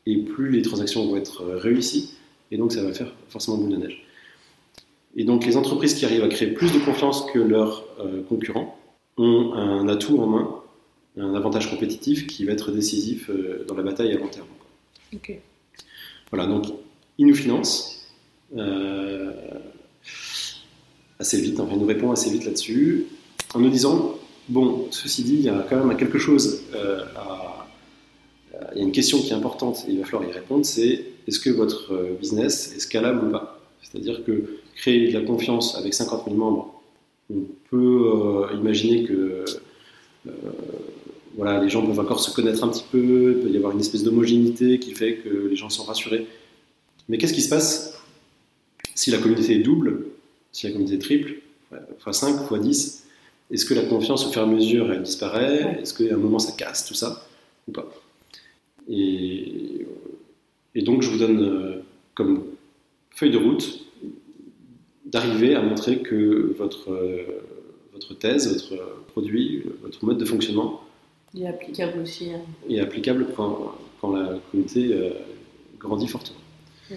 et 0.06 0.16
plus 0.18 0.50
les 0.50 0.62
transactions 0.62 1.06
vont 1.06 1.16
être 1.16 1.42
euh, 1.42 1.56
réussies 1.56 2.14
et 2.50 2.56
donc 2.56 2.72
ça 2.72 2.82
va 2.82 2.92
faire 2.92 3.12
forcément 3.28 3.56
boule 3.56 3.70
de 3.70 3.76
neige. 3.76 4.04
Et 5.16 5.24
donc 5.24 5.46
les 5.46 5.56
entreprises 5.56 5.94
qui 5.94 6.04
arrivent 6.04 6.24
à 6.24 6.28
créer 6.28 6.48
plus 6.48 6.72
de 6.72 6.78
confiance 6.80 7.24
que 7.32 7.38
leurs 7.38 7.84
euh, 8.00 8.22
concurrents 8.28 8.78
ont 9.16 9.52
un 9.54 9.88
atout 9.88 10.18
en 10.18 10.26
main, 10.26 10.50
un 11.16 11.34
avantage 11.36 11.70
compétitif 11.70 12.26
qui 12.26 12.44
va 12.44 12.52
être 12.52 12.72
décisif 12.72 13.30
euh, 13.30 13.64
dans 13.68 13.74
la 13.76 13.82
bataille 13.84 14.12
à 14.12 14.18
long 14.18 14.26
terme. 14.28 14.46
Ok. 15.14 15.38
Voilà, 16.36 16.48
donc 16.48 16.64
ils 17.16 17.26
nous 17.28 17.34
financent 17.36 18.08
euh, 18.56 19.30
assez 21.20 21.40
vite, 21.40 21.60
enfin 21.60 21.74
ils 21.74 21.78
nous 21.80 21.86
répond 21.86 22.10
assez 22.10 22.28
vite 22.28 22.44
là-dessus, 22.44 23.06
en 23.54 23.60
nous 23.60 23.70
disant, 23.70 24.16
bon, 24.48 24.88
ceci 24.90 25.22
dit, 25.22 25.34
il 25.36 25.42
y 25.42 25.48
a 25.48 25.64
quand 25.70 25.84
même 25.84 25.96
quelque 25.96 26.18
chose, 26.18 26.62
euh, 26.74 27.04
à- 27.14 27.68
il 28.72 28.78
y 28.78 28.80
a 28.80 28.84
une 28.84 28.90
question 28.90 29.20
qui 29.20 29.30
est 29.30 29.34
importante 29.34 29.84
et 29.86 29.92
il 29.92 30.00
va 30.00 30.06
falloir 30.06 30.28
y 30.28 30.32
répondre, 30.32 30.64
c'est 30.66 31.04
est-ce 31.28 31.38
que 31.38 31.50
votre 31.50 31.94
business 32.20 32.74
est 32.74 32.80
scalable 32.80 33.28
ou 33.28 33.30
pas? 33.30 33.60
C'est-à-dire 33.82 34.24
que 34.24 34.58
créer 34.74 35.12
de 35.12 35.16
la 35.16 35.24
confiance 35.24 35.76
avec 35.76 35.94
50 35.94 36.24
000 36.24 36.34
membres, 36.36 36.82
on 37.32 37.42
peut 37.70 38.48
euh, 38.50 38.56
imaginer 38.56 39.04
que 39.04 39.44
voilà, 41.36 41.62
les 41.62 41.68
gens 41.68 41.84
peuvent 41.84 41.98
encore 41.98 42.20
se 42.20 42.34
connaître 42.34 42.62
un 42.64 42.68
petit 42.68 42.84
peu, 42.90 43.34
il 43.36 43.42
peut 43.42 43.50
y 43.50 43.56
avoir 43.56 43.72
une 43.72 43.80
espèce 43.80 44.04
d'homogénéité 44.04 44.78
qui 44.78 44.92
fait 44.92 45.16
que 45.16 45.48
les 45.48 45.56
gens 45.56 45.70
sont 45.70 45.84
rassurés. 45.84 46.26
Mais 47.08 47.18
qu'est-ce 47.18 47.34
qui 47.34 47.42
se 47.42 47.48
passe 47.48 48.00
si 48.94 49.10
la 49.10 49.18
communauté 49.18 49.54
est 49.54 49.62
double, 49.62 50.06
si 50.52 50.66
la 50.66 50.72
communauté 50.72 50.94
est 50.94 50.98
triple, 50.98 51.34
x 51.72 52.18
5, 52.18 52.50
x 52.50 52.60
10 52.60 53.06
Est-ce 53.50 53.66
que 53.66 53.74
la 53.74 53.82
confiance 53.82 54.26
au 54.26 54.30
fur 54.30 54.42
et 54.42 54.44
à 54.44 54.46
mesure 54.46 54.92
elle 54.92 55.02
disparaît? 55.02 55.80
Est-ce 55.82 55.94
qu'à 55.94 56.14
un 56.14 56.18
moment 56.18 56.38
ça 56.38 56.52
casse 56.52 56.86
tout 56.86 56.94
ça 56.94 57.26
ou 57.66 57.72
pas? 57.72 57.88
Et, 58.88 59.86
et 60.74 60.82
donc 60.82 61.02
je 61.02 61.10
vous 61.10 61.18
donne 61.18 61.42
euh, 61.42 61.82
comme 62.14 62.44
feuille 63.10 63.32
de 63.32 63.38
route 63.38 63.80
d'arriver 65.04 65.54
à 65.54 65.62
montrer 65.62 66.00
que 66.00 66.54
votre, 66.56 66.92
euh, 66.92 67.42
votre 67.92 68.14
thèse, 68.14 68.52
votre 68.52 68.82
produit, 69.08 69.64
votre 69.82 70.04
mode 70.04 70.18
de 70.18 70.24
fonctionnement 70.24 70.83
Il 71.34 71.42
est 71.42 71.48
applicable 71.48 72.00
aussi. 72.00 72.30
hein. 72.32 72.40
est 72.68 72.80
applicable 72.80 73.26
quand, 73.36 73.74
quand 74.00 74.12
la 74.14 74.38
communauté 74.50 74.90
euh, 74.92 75.10
grandit 75.80 76.06
fortement. 76.06 76.38
Mm. 76.90 76.94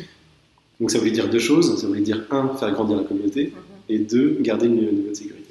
Donc 0.80 0.92
ça 0.92 1.00
voulait 1.00 1.12
dire 1.12 1.30
deux 1.30 1.40
choses. 1.40 1.80
Ça 1.80 1.88
voulait 1.88 2.02
dire, 2.02 2.26
un, 2.32 2.56
faire 2.56 2.72
grandir 2.72 2.98
la 2.98 3.04
communauté, 3.04 3.46
Mhm. 3.56 3.62
et 3.90 4.00
deux, 4.00 4.38
garder 4.42 4.68
une 4.68 5.10
de 5.10 5.14
sécurité. 5.14 5.44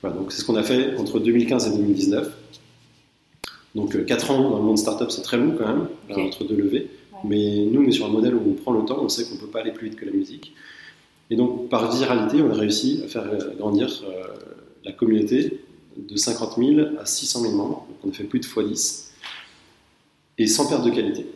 Voilà, 0.00 0.16
donc 0.16 0.32
c'est 0.32 0.40
ce 0.40 0.44
qu'on 0.46 0.56
a 0.56 0.62
fait 0.62 0.96
entre 0.96 1.18
2015 1.20 1.66
et 1.68 1.76
2019. 1.76 2.36
Donc 3.74 4.04
4 4.04 4.30
ans 4.30 4.50
dans 4.50 4.58
le 4.58 4.62
monde 4.64 4.78
startup, 4.78 5.10
c'est 5.10 5.22
très 5.22 5.36
long 5.38 5.54
quand 5.56 5.66
même, 5.66 5.88
entre 6.26 6.44
deux 6.44 6.56
levées. 6.56 6.90
Ouais. 7.12 7.18
Mais 7.24 7.64
nous, 7.70 7.82
on 7.82 7.86
est 7.86 7.92
sur 7.92 8.06
un 8.06 8.10
modèle 8.10 8.34
où 8.34 8.42
on 8.50 8.54
prend 8.54 8.72
le 8.72 8.84
temps, 8.84 8.98
on 9.02 9.08
sait 9.08 9.24
qu'on 9.24 9.36
ne 9.36 9.40
peut 9.40 9.46
pas 9.46 9.60
aller 9.60 9.72
plus 9.72 9.88
vite 9.88 9.98
que 9.98 10.04
la 10.04 10.12
musique. 10.12 10.54
Et 11.30 11.36
donc, 11.36 11.68
par 11.70 11.90
viralité, 11.96 12.42
on 12.42 12.50
a 12.50 12.54
réussi 12.54 13.00
à 13.04 13.08
faire 13.08 13.24
euh, 13.24 13.54
grandir 13.56 13.88
euh, 14.06 14.24
la 14.84 14.92
communauté 14.92 15.60
de 15.96 16.16
50 16.16 16.56
000 16.58 16.80
à 17.00 17.06
600 17.06 17.40
000 17.42 17.54
membres. 17.54 17.86
Donc, 17.88 17.98
on 18.04 18.08
a 18.10 18.12
fait 18.12 18.24
plus 18.24 18.40
de 18.40 18.46
x10 18.46 19.10
et 20.38 20.46
sans 20.46 20.68
perte 20.68 20.84
de 20.84 20.90
qualité. 20.90 21.26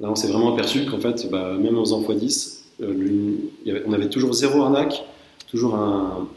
Là, 0.00 0.10
on 0.10 0.14
s'est 0.14 0.28
vraiment 0.28 0.52
aperçu 0.52 0.84
qu'en 0.86 0.98
fait, 0.98 1.28
bah, 1.30 1.56
même 1.56 1.78
en 1.78 1.84
faisant 1.84 2.02
x10, 2.02 2.64
euh, 2.82 2.92
le- 2.92 3.38
il 3.64 3.68
y 3.68 3.70
avait- 3.70 3.84
on 3.86 3.92
avait 3.92 4.08
toujours 4.08 4.32
zéro 4.34 4.62
arnaque, 4.62 5.04
toujours 5.48 5.76
un, 5.76 6.28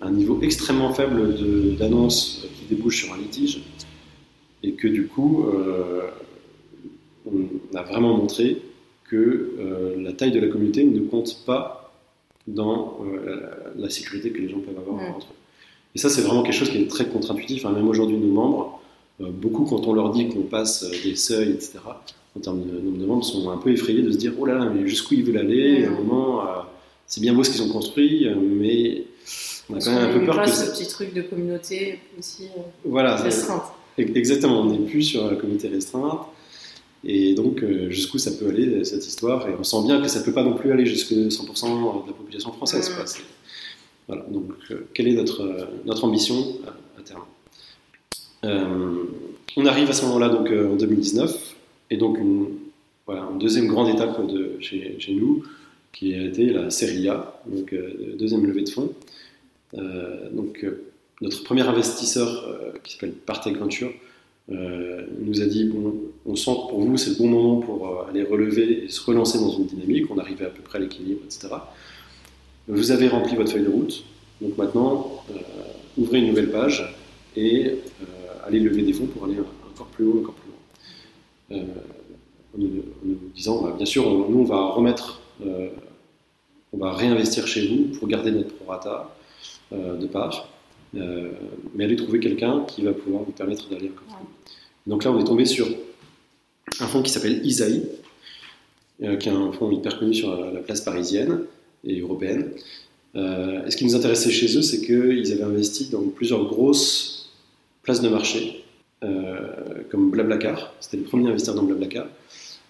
un 0.00 0.10
niveau 0.10 0.40
extrêmement 0.42 0.92
faible 0.92 1.36
d'annonces 1.76 2.44
qui 2.58 2.74
débouchent 2.74 3.04
sur 3.04 3.14
un 3.14 3.18
litige, 3.18 3.62
et 4.62 4.72
que 4.72 4.88
du 4.88 5.06
coup, 5.06 5.44
euh, 5.46 6.02
on 7.26 7.76
a 7.76 7.82
vraiment 7.82 8.16
montré 8.16 8.60
que 9.04 9.16
euh, 9.58 9.94
la 10.02 10.12
taille 10.12 10.32
de 10.32 10.40
la 10.40 10.48
communauté 10.48 10.84
ne 10.84 11.00
compte 11.00 11.44
pas 11.46 11.92
dans 12.48 12.98
euh, 13.04 13.40
la 13.76 13.88
sécurité 13.90 14.30
que 14.30 14.38
les 14.40 14.48
gens 14.48 14.58
peuvent 14.60 14.76
avoir 14.78 14.96
Ouais. 14.96 15.08
entre 15.08 15.26
eux. 15.28 15.36
Et 15.94 15.98
ça, 15.98 16.08
c'est 16.08 16.22
vraiment 16.22 16.42
quelque 16.42 16.54
chose 16.56 16.70
qui 16.70 16.78
est 16.78 16.88
très 16.88 17.06
contre-intuitif. 17.06 17.66
hein. 17.66 17.72
Même 17.72 17.88
aujourd'hui, 17.88 18.16
nos 18.16 18.32
membres, 18.32 18.80
euh, 19.20 19.26
beaucoup, 19.30 19.64
quand 19.64 19.86
on 19.86 19.92
leur 19.92 20.10
dit 20.10 20.28
qu'on 20.28 20.42
passe 20.42 20.82
euh, 20.82 20.90
des 21.04 21.14
seuils, 21.14 21.52
etc., 21.52 21.78
en 22.36 22.40
termes 22.40 22.62
de 22.64 22.80
nombre 22.80 22.98
de 22.98 23.06
membres, 23.06 23.24
sont 23.24 23.48
un 23.50 23.58
peu 23.58 23.70
effrayés 23.70 24.02
de 24.02 24.10
se 24.10 24.16
dire 24.16 24.32
Oh 24.38 24.44
là 24.46 24.54
là, 24.54 24.68
mais 24.74 24.88
jusqu'où 24.88 25.14
ils 25.14 25.24
veulent 25.24 25.38
aller. 25.38 25.84
À 25.84 25.90
un 25.90 25.94
moment, 25.94 26.42
euh, 26.42 26.62
c'est 27.06 27.20
bien 27.20 27.32
beau 27.32 27.44
ce 27.44 27.50
qu'ils 27.50 27.62
ont 27.62 27.68
construit, 27.68 28.26
mais 28.36 29.04
on 29.70 29.76
a 29.76 29.78
quand 29.78 29.92
même 29.92 30.10
un 30.10 30.18
peu 30.18 30.24
peur 30.24 30.42
que. 30.42 30.50
ce 30.50 30.70
petit 30.72 30.88
truc 30.88 31.14
de 31.14 31.22
communauté 31.22 32.00
aussi 32.18 32.48
Voilà, 32.84 33.14
restreinte. 33.16 33.62
Exactement, 33.96 34.62
on 34.62 34.64
n'est 34.64 34.78
plus 34.78 35.02
sur 35.02 35.30
la 35.30 35.36
communauté 35.36 35.68
restreinte. 35.68 36.22
Et 37.04 37.34
donc, 37.34 37.64
jusqu'où 37.90 38.18
ça 38.18 38.32
peut 38.32 38.48
aller, 38.48 38.84
cette 38.84 39.06
histoire. 39.06 39.46
Et 39.46 39.52
on 39.56 39.62
sent 39.62 39.84
bien 39.84 40.00
que 40.02 40.08
ça 40.08 40.18
ne 40.20 40.24
peut 40.24 40.32
pas 40.32 40.42
non 40.42 40.54
plus 40.54 40.72
aller 40.72 40.86
jusque 40.86 41.12
100% 41.12 42.02
de 42.02 42.06
la 42.08 42.12
population 42.14 42.50
française. 42.50 42.90
Mm. 42.90 42.94
quoi. 42.94 43.04
Voilà, 44.08 44.22
donc, 44.28 44.50
euh, 44.70 44.86
quelle 44.92 45.08
est 45.08 45.14
notre, 45.14 45.42
euh, 45.42 45.94
ambition 46.02 46.36
à, 46.66 47.00
à 47.00 47.02
terme? 47.02 47.22
Euh, 48.44 49.04
On 49.56 49.66
arrive 49.66 49.88
à 49.88 49.92
ce 49.92 50.04
moment-là, 50.06 50.28
donc 50.28 50.50
euh, 50.50 50.72
en 50.72 50.76
2019, 50.76 51.54
et 51.90 51.96
donc 51.96 52.18
une, 52.18 52.48
deuxième 53.38 53.66
grande 53.66 53.88
étape 53.88 54.20
chez, 54.60 54.98
nous, 55.10 55.44
qui 55.92 56.14
a 56.14 56.24
été 56.24 56.46
la 56.46 56.70
série 56.70 57.08
A, 57.08 57.40
donc 57.46 57.72
euh, 57.72 58.16
deuxième 58.18 58.46
levée 58.46 58.62
de 58.62 58.70
fonds. 58.70 58.92
Euh, 59.76 60.30
donc, 60.30 60.64
euh, 60.64 60.84
notre 61.20 61.42
premier 61.44 61.62
investisseur, 61.62 62.44
euh, 62.48 62.72
qui 62.82 62.94
s'appelle 62.94 63.12
Partech 63.12 63.56
Venture, 63.56 63.92
euh, 64.50 65.06
nous 65.20 65.40
a 65.40 65.46
dit 65.46 65.64
bon, 65.64 65.94
on 66.26 66.36
sent 66.36 66.50
que 66.50 66.68
pour 66.68 66.80
vous 66.80 66.98
c'est 66.98 67.10
le 67.10 67.16
bon 67.16 67.28
moment 67.28 67.60
pour 67.60 67.88
euh, 67.88 68.10
aller 68.10 68.22
relever 68.22 68.84
et 68.84 68.88
se 68.90 69.02
relancer 69.02 69.38
dans 69.38 69.50
une 69.50 69.66
dynamique. 69.66 70.10
On 70.10 70.18
arrivait 70.18 70.44
à 70.44 70.50
peu 70.50 70.62
près 70.62 70.78
à 70.78 70.82
l'équilibre, 70.82 71.20
etc. 71.24 71.48
Vous 72.68 72.90
avez 72.90 73.08
rempli 73.08 73.36
votre 73.36 73.52
feuille 73.52 73.64
de 73.64 73.70
route, 73.70 74.04
donc 74.40 74.56
maintenant 74.56 75.22
euh, 75.30 75.34
ouvrez 75.98 76.18
une 76.20 76.28
nouvelle 76.28 76.50
page 76.50 76.96
et 77.36 77.66
euh, 77.66 78.04
allez 78.46 78.58
lever 78.60 78.82
des 78.82 78.92
fonds 78.92 79.06
pour 79.06 79.24
aller 79.24 79.36
encore 79.70 79.86
plus 79.88 80.04
haut, 80.06 80.20
encore 80.20 80.34
plus 80.34 80.50
loin. 81.56 81.62
Euh, 81.62 81.64
en, 82.56 82.58
nous, 82.58 83.18
disant 83.34 83.62
bah, 83.62 83.74
bien 83.76 83.86
sûr, 83.86 84.06
on- 84.06 84.28
nous 84.30 84.40
on 84.40 84.44
va 84.44 84.68
remettre, 84.70 85.20
on 85.44 86.78
va 86.78 86.92
réinvestir 86.92 87.46
chez 87.46 87.66
vous 87.68 87.98
pour 87.98 88.08
garder 88.08 88.30
notre 88.30 88.54
prorata 88.54 89.14
de 89.72 90.06
part. 90.06 90.48
Mais 90.94 91.84
allez 91.84 91.96
trouver 91.96 92.20
quelqu'un 92.20 92.64
qui 92.68 92.82
va 92.82 92.92
pouvoir 92.92 93.24
vous 93.24 93.32
permettre 93.32 93.68
d'aller 93.68 93.88
encore 93.90 94.04
plus 94.04 94.12
loin. 94.12 94.28
Donc 94.86 95.02
là, 95.04 95.10
on 95.10 95.18
est 95.18 95.24
tombé 95.24 95.44
sur 95.44 95.66
un 96.80 96.86
fonds 96.86 97.02
qui 97.02 97.10
s'appelle 97.10 97.44
Isaïe, 97.44 97.88
euh, 99.02 99.16
qui 99.16 99.28
est 99.28 99.32
un 99.32 99.50
fonds 99.52 99.70
hyper 99.72 99.98
connu 99.98 100.14
sur 100.14 100.34
la, 100.36 100.52
la 100.52 100.60
place 100.60 100.80
parisienne 100.82 101.40
et 101.86 102.00
européenne. 102.00 102.50
Euh, 103.16 103.64
et 103.66 103.70
ce 103.70 103.76
qui 103.76 103.84
nous 103.84 103.94
intéressait 103.94 104.30
chez 104.30 104.56
eux, 104.58 104.62
c'est 104.62 104.80
qu'ils 104.80 105.32
avaient 105.32 105.42
investi 105.44 105.88
dans 105.90 106.02
plusieurs 106.02 106.44
grosses 106.46 107.32
places 107.82 108.00
de 108.00 108.08
marché, 108.08 108.64
euh, 109.04 109.82
comme 109.90 110.10
Blablacar. 110.10 110.74
C'était 110.80 110.96
le 110.96 111.04
premier 111.04 111.28
investisseur 111.28 111.54
dans 111.54 111.62
Blablacar. 111.62 112.06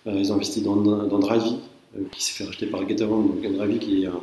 Euh, 0.07 0.15
ils 0.19 0.31
ont 0.33 0.35
investi 0.35 0.61
dans, 0.61 0.77
dans 0.77 1.21
qui 2.13 2.23
s'est 2.23 2.33
fait 2.35 2.45
racheter 2.45 2.67
par 2.67 2.85
Gatorand, 2.85 3.23
donc 3.23 3.41
Drivey 3.41 3.79
qui 3.79 4.03
est 4.03 4.07
un, 4.07 4.21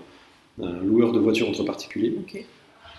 un 0.62 0.82
loueur 0.84 1.12
de 1.14 1.20
voitures 1.20 1.50
entre 1.50 1.64
particuliers. 1.64 2.14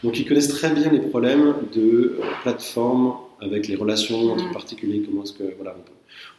Donc 0.03 0.19
ils 0.19 0.27
connaissent 0.27 0.49
très 0.49 0.73
bien 0.75 0.91
les 0.91 1.01
problèmes 1.01 1.55
de 1.75 2.19
plateforme 2.43 3.15
avec 3.41 3.69
les 3.69 3.77
relations 3.77 4.33
entre 4.33 4.49
Mm. 4.49 4.53
particuliers, 4.53 5.03
comment 5.07 5.23
est-ce 5.25 5.33
que 5.35 5.45
voilà, 5.57 5.77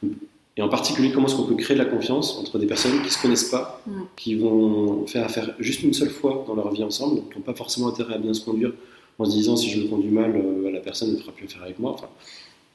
on 0.01 0.07
peut- 0.07 0.13
et 0.57 0.61
en 0.61 0.69
particulier 0.69 1.11
comment 1.11 1.27
est-ce 1.27 1.35
qu'on 1.35 1.43
peut 1.45 1.55
créer 1.55 1.75
de 1.77 1.81
la 1.83 1.89
confiance 1.89 2.37
entre 2.39 2.59
des 2.59 2.67
personnes 2.67 3.01
qui 3.03 3.09
se 3.11 3.21
connaissent 3.21 3.49
pas, 3.49 3.81
Mm. 3.87 3.91
qui 4.15 4.35
vont 4.35 5.05
faire 5.07 5.25
affaire 5.25 5.53
juste 5.59 5.83
une 5.83 5.93
seule 5.93 6.09
fois 6.09 6.43
dans 6.47 6.55
leur 6.55 6.71
vie 6.71 6.83
ensemble, 6.83 7.15
donc 7.17 7.31
qui 7.31 7.37
n'ont 7.39 7.43
pas 7.45 7.53
forcément 7.55 7.87
intérêt 7.87 8.13
à 8.15 8.17
bien 8.17 8.33
se 8.33 8.41
conduire 8.45 8.71
en 9.19 9.25
se 9.25 9.31
disant 9.31 9.55
si 9.55 9.69
je 9.69 9.81
me 9.81 9.87
conduis 9.87 10.09
mal, 10.11 10.35
euh, 10.35 10.71
la 10.71 10.79
personne 10.79 11.11
ne 11.13 11.17
fera 11.17 11.31
plus 11.31 11.45
affaire 11.45 11.63
avec 11.63 11.79
moi. 11.79 11.91
Enfin, 11.91 12.07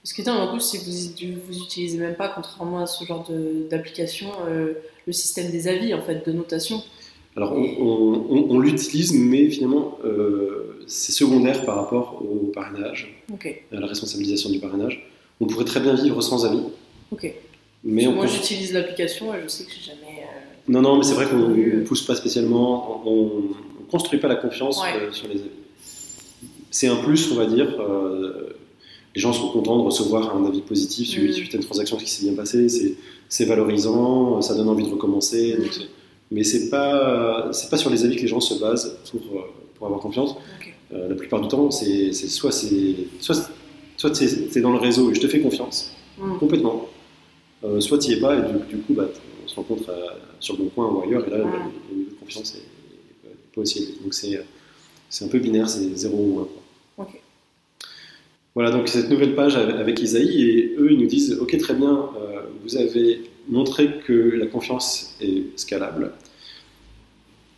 Ce 0.04 0.14
qui 0.14 0.20
est 0.22 0.24
dingue 0.24 0.38
en 0.40 0.52
plus, 0.52 0.60
c'est 0.60 0.78
que 0.78 0.84
vous, 0.84 1.40
vous 1.48 1.58
utilisez 1.58 1.98
même 1.98 2.14
pas, 2.14 2.28
contrairement 2.28 2.78
à 2.78 2.86
ce 2.86 3.04
genre 3.04 3.28
d'application, 3.70 4.28
euh, 4.48 4.74
le 5.06 5.12
système 5.12 5.50
des 5.50 5.66
avis 5.68 5.92
en 5.94 6.00
fait, 6.02 6.24
de 6.26 6.32
notation. 6.32 6.82
alors 7.36 7.52
on, 7.52 7.62
on- 7.62 8.26
on- 8.30 8.46
on 8.50 8.58
l'utilise, 8.58 9.12
mais 9.12 9.48
finalement 9.50 9.98
euh, 10.04 10.82
c'est 10.88 11.12
secondaire 11.12 11.64
par 11.64 11.76
rapport 11.76 12.20
au 12.22 12.46
parrainage, 12.52 13.22
à 13.72 13.76
la 13.80 13.86
responsabilisation 13.86 14.50
du 14.50 14.58
parrainage. 14.58 15.06
On 15.40 15.46
pourrait 15.46 15.64
très 15.64 15.80
bien 15.80 15.94
vivre 15.94 16.20
sans 16.22 16.44
avis. 16.46 16.62
Mais 17.84 18.06
Moi, 18.06 18.24
peut- 18.24 18.30
j'utilise 18.30 18.72
l'application 18.72 19.34
et 19.34 19.38
je 19.44 19.48
sais 19.48 19.64
que 19.64 19.70
j'ai 19.70 19.90
jamais. 19.92 20.22
euh, 20.22 20.72
Non, 20.72 20.82
non, 20.82 20.96
mais 20.98 21.04
c'est 21.04 21.14
vrai 21.14 21.26
qu'on 21.26 21.48
ne 21.48 21.80
pousse 21.84 22.02
pas 22.02 22.14
spécialement, 22.14 23.02
on 23.06 23.24
ne 23.24 23.90
construit 23.90 24.18
pas 24.18 24.28
la 24.28 24.36
confiance 24.36 24.80
Ouais. 24.82 24.94
euh, 25.00 25.12
sur 25.12 25.28
les 25.28 25.36
avis. 25.40 25.50
C'est 26.70 26.88
un 26.88 26.96
plus, 26.96 27.30
on 27.32 27.36
va 27.36 27.46
dire. 27.46 27.68
euh, 27.80 28.50
les 29.14 29.20
gens 29.22 29.32
sont 29.32 29.48
contents 29.48 29.78
de 29.78 29.82
recevoir 29.84 30.36
un 30.36 30.44
avis 30.46 30.60
positif 30.60 31.08
suite, 31.08 31.32
suite 31.32 31.54
à 31.54 31.56
une 31.56 31.64
transaction 31.64 31.96
qui 31.96 32.08
s'est 32.08 32.24
bien 32.26 32.34
passée. 32.34 32.66
C'est, 33.28 33.44
valorisant, 33.46 34.40
ça 34.42 34.54
donne 34.54 34.68
envie 34.68 34.84
de 34.84 34.90
recommencer. 34.90 35.56
donc 35.56 35.72
c'est- 35.72 35.88
mais 36.30 36.44
c'est 36.44 36.68
pas, 36.68 37.48
c'est 37.52 37.70
pas 37.70 37.78
sur 37.78 37.88
les 37.90 38.04
avis 38.04 38.16
que 38.16 38.20
les 38.22 38.28
gens 38.28 38.38
se 38.40 38.54
basent 38.60 38.98
pour, 39.10 39.20
pour 39.74 39.86
avoir 39.86 40.00
confiance. 40.00 40.36
La 40.90 41.14
plupart 41.14 41.40
du 41.40 41.48
temps, 41.48 41.70
c'est, 41.70 42.12
soit 42.12 42.52
c'est 42.52 42.94
soit, 43.20 43.34
soit 43.96 44.14
c'est, 44.14 44.50
c'est 44.52 44.60
dans 44.60 44.72
le 44.72 44.78
réseau 44.78 45.10
et 45.10 45.14
je 45.14 45.20
te 45.20 45.26
fais 45.26 45.40
confiance 45.40 45.92
Mm. 46.18 46.38
complètement. 46.38 46.86
Euh, 47.64 47.80
soit 47.80 47.98
tu 47.98 48.10
n'y 48.10 48.14
es 48.16 48.20
pas 48.20 48.36
et 48.36 48.42
du, 48.52 48.76
du 48.76 48.82
coup 48.82 48.94
bah, 48.94 49.08
on 49.44 49.48
se 49.48 49.56
rencontre 49.56 49.88
euh, 49.90 50.06
sur 50.38 50.56
le 50.56 50.64
bon 50.64 50.68
coin 50.70 50.86
ou 50.92 51.02
ailleurs 51.02 51.26
et 51.26 51.30
là 51.30 51.38
Ouais. 51.38 51.50
le 51.90 51.96
niveau 51.96 52.10
de 52.10 52.16
confiance 52.20 52.54
est, 52.54 53.28
est 53.28 53.54
pas 53.54 53.60
aussi 53.62 53.78
élevé. 53.78 53.94
Donc 54.04 54.14
c'est, 54.14 54.36
euh, 54.36 55.24
un 55.24 55.28
peu 55.28 55.38
binaire, 55.40 55.68
c'est 55.68 55.96
0 55.96 56.16
ou 56.16 56.40
1. 56.40 56.44
quoi. 56.44 57.10
Voilà, 58.54 58.70
donc 58.72 58.88
cette 58.88 59.08
nouvelle 59.10 59.34
page 59.36 59.56
avec 59.56 60.00
Isaïe, 60.00 60.42
et 60.42 60.74
eux, 60.78 60.88
ils 60.92 60.98
nous 60.98 61.06
disent 61.06 61.38
Ok, 61.40 61.56
très 61.58 61.74
bien, 61.74 62.10
euh, 62.20 62.40
vous 62.64 62.76
avez 62.76 63.20
montré 63.48 63.98
que 64.04 64.12
la 64.12 64.46
confiance 64.46 65.16
est 65.20 65.44
scalable, 65.56 66.12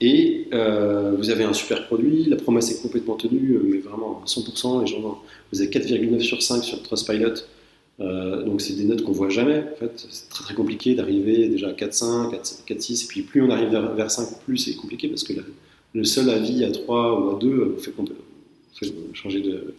et 0.02 0.47
euh, 0.52 1.14
vous 1.16 1.30
avez 1.30 1.45
un 1.45 1.52
super 1.54 1.87
produit, 1.87 2.25
la 2.25 2.37
promesse 2.37 2.71
est 2.71 2.83
complètement 2.83 3.16
tenue, 3.16 3.59
mais 3.64 3.78
vraiment 3.78 4.23
à 4.23 4.26
100%. 4.26 4.80
Les 4.83 4.87
gens, 4.87 5.23
vous 5.52 5.61
avez 5.61 5.71
4,9 5.71 6.21
sur 6.21 6.42
5 6.42 6.62
sur 6.64 6.83
Trustpilot, 6.83 7.35
euh, 8.00 8.42
donc 8.45 8.61
c'est 8.61 8.75
des 8.75 8.85
notes 8.85 9.02
qu'on 9.02 9.12
voit 9.12 9.28
jamais. 9.28 9.64
En 9.73 9.76
fait, 9.76 10.07
c'est 10.09 10.28
très 10.30 10.45
très 10.45 10.54
compliqué 10.54 10.95
d'arriver 10.95 11.49
déjà 11.49 11.69
à 11.69 11.73
4,5, 11.73 12.64
4,6, 12.66 13.04
et 13.04 13.09
puis 13.09 13.23
plus 13.23 13.42
on 13.42 13.50
arrive 13.50 13.69
vers, 13.71 13.95
vers 13.95 14.11
5, 14.11 14.40
plus 14.45 14.57
c'est 14.59 14.75
compliqué 14.75 15.09
parce 15.09 15.23
que 15.23 15.35
le 15.95 16.04
seul 16.04 16.30
avis 16.30 16.64
à 16.64 16.71
3 16.71 17.21
ou 17.21 17.37
à 17.37 17.38
2 17.38 17.49
vous 17.76 17.80
fait, 17.80 17.90
compte- 17.90 18.11
vous 18.11 18.78
fait 18.78 18.92
changer 19.12 19.40
de, 19.42 19.75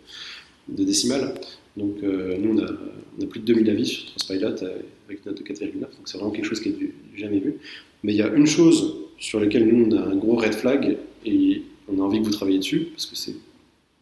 décimale. 0.68 1.34
Donc 1.78 1.98
euh, 2.04 2.38
nous, 2.38 2.60
on 2.60 2.64
a, 2.64 3.26
plus 3.28 3.40
de 3.40 3.46
2000 3.46 3.70
avis 3.70 3.86
sur 3.86 4.06
Trustpilot 4.08 4.64
euh, 4.64 4.80
avec 5.08 5.26
une 5.26 5.32
note 5.32 5.38
de 5.38 5.44
4,9, 5.44 5.80
donc 5.80 5.90
c'est 6.06 6.18
vraiment 6.18 6.32
quelque 6.32 6.46
chose 6.46 6.60
qui 6.60 6.70
est 6.70 6.92
jamais 7.18 7.40
vu. 7.40 7.56
Mais 8.04 8.14
il 8.14 8.18
y 8.18 8.22
a 8.22 8.28
une 8.28 8.48
chose 8.48 8.96
sur 9.18 9.40
laquelle 9.40 9.68
nous, 9.68 9.86
on 9.86 9.98
a 9.98 10.02
un 10.02 10.16
gros 10.16 10.36
red 10.36 10.54
flag 10.54 10.98
et 11.26 11.62
on 11.88 12.00
a 12.00 12.04
envie 12.04 12.20
que 12.20 12.26
vous 12.26 12.32
travailliez 12.32 12.60
dessus, 12.60 12.88
parce 12.92 13.06
que 13.06 13.16
c'est 13.16 13.36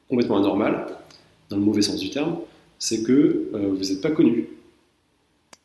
complètement 0.09 0.37
anormal, 0.37 0.87
dans 1.49 1.57
le 1.57 1.63
mauvais 1.63 1.81
sens 1.81 1.99
du 1.99 2.09
terme, 2.09 2.37
c'est 2.79 3.03
que 3.03 3.49
euh, 3.53 3.67
vous 3.69 3.83
n'êtes 3.83 4.01
pas 4.01 4.11
connu. 4.11 4.47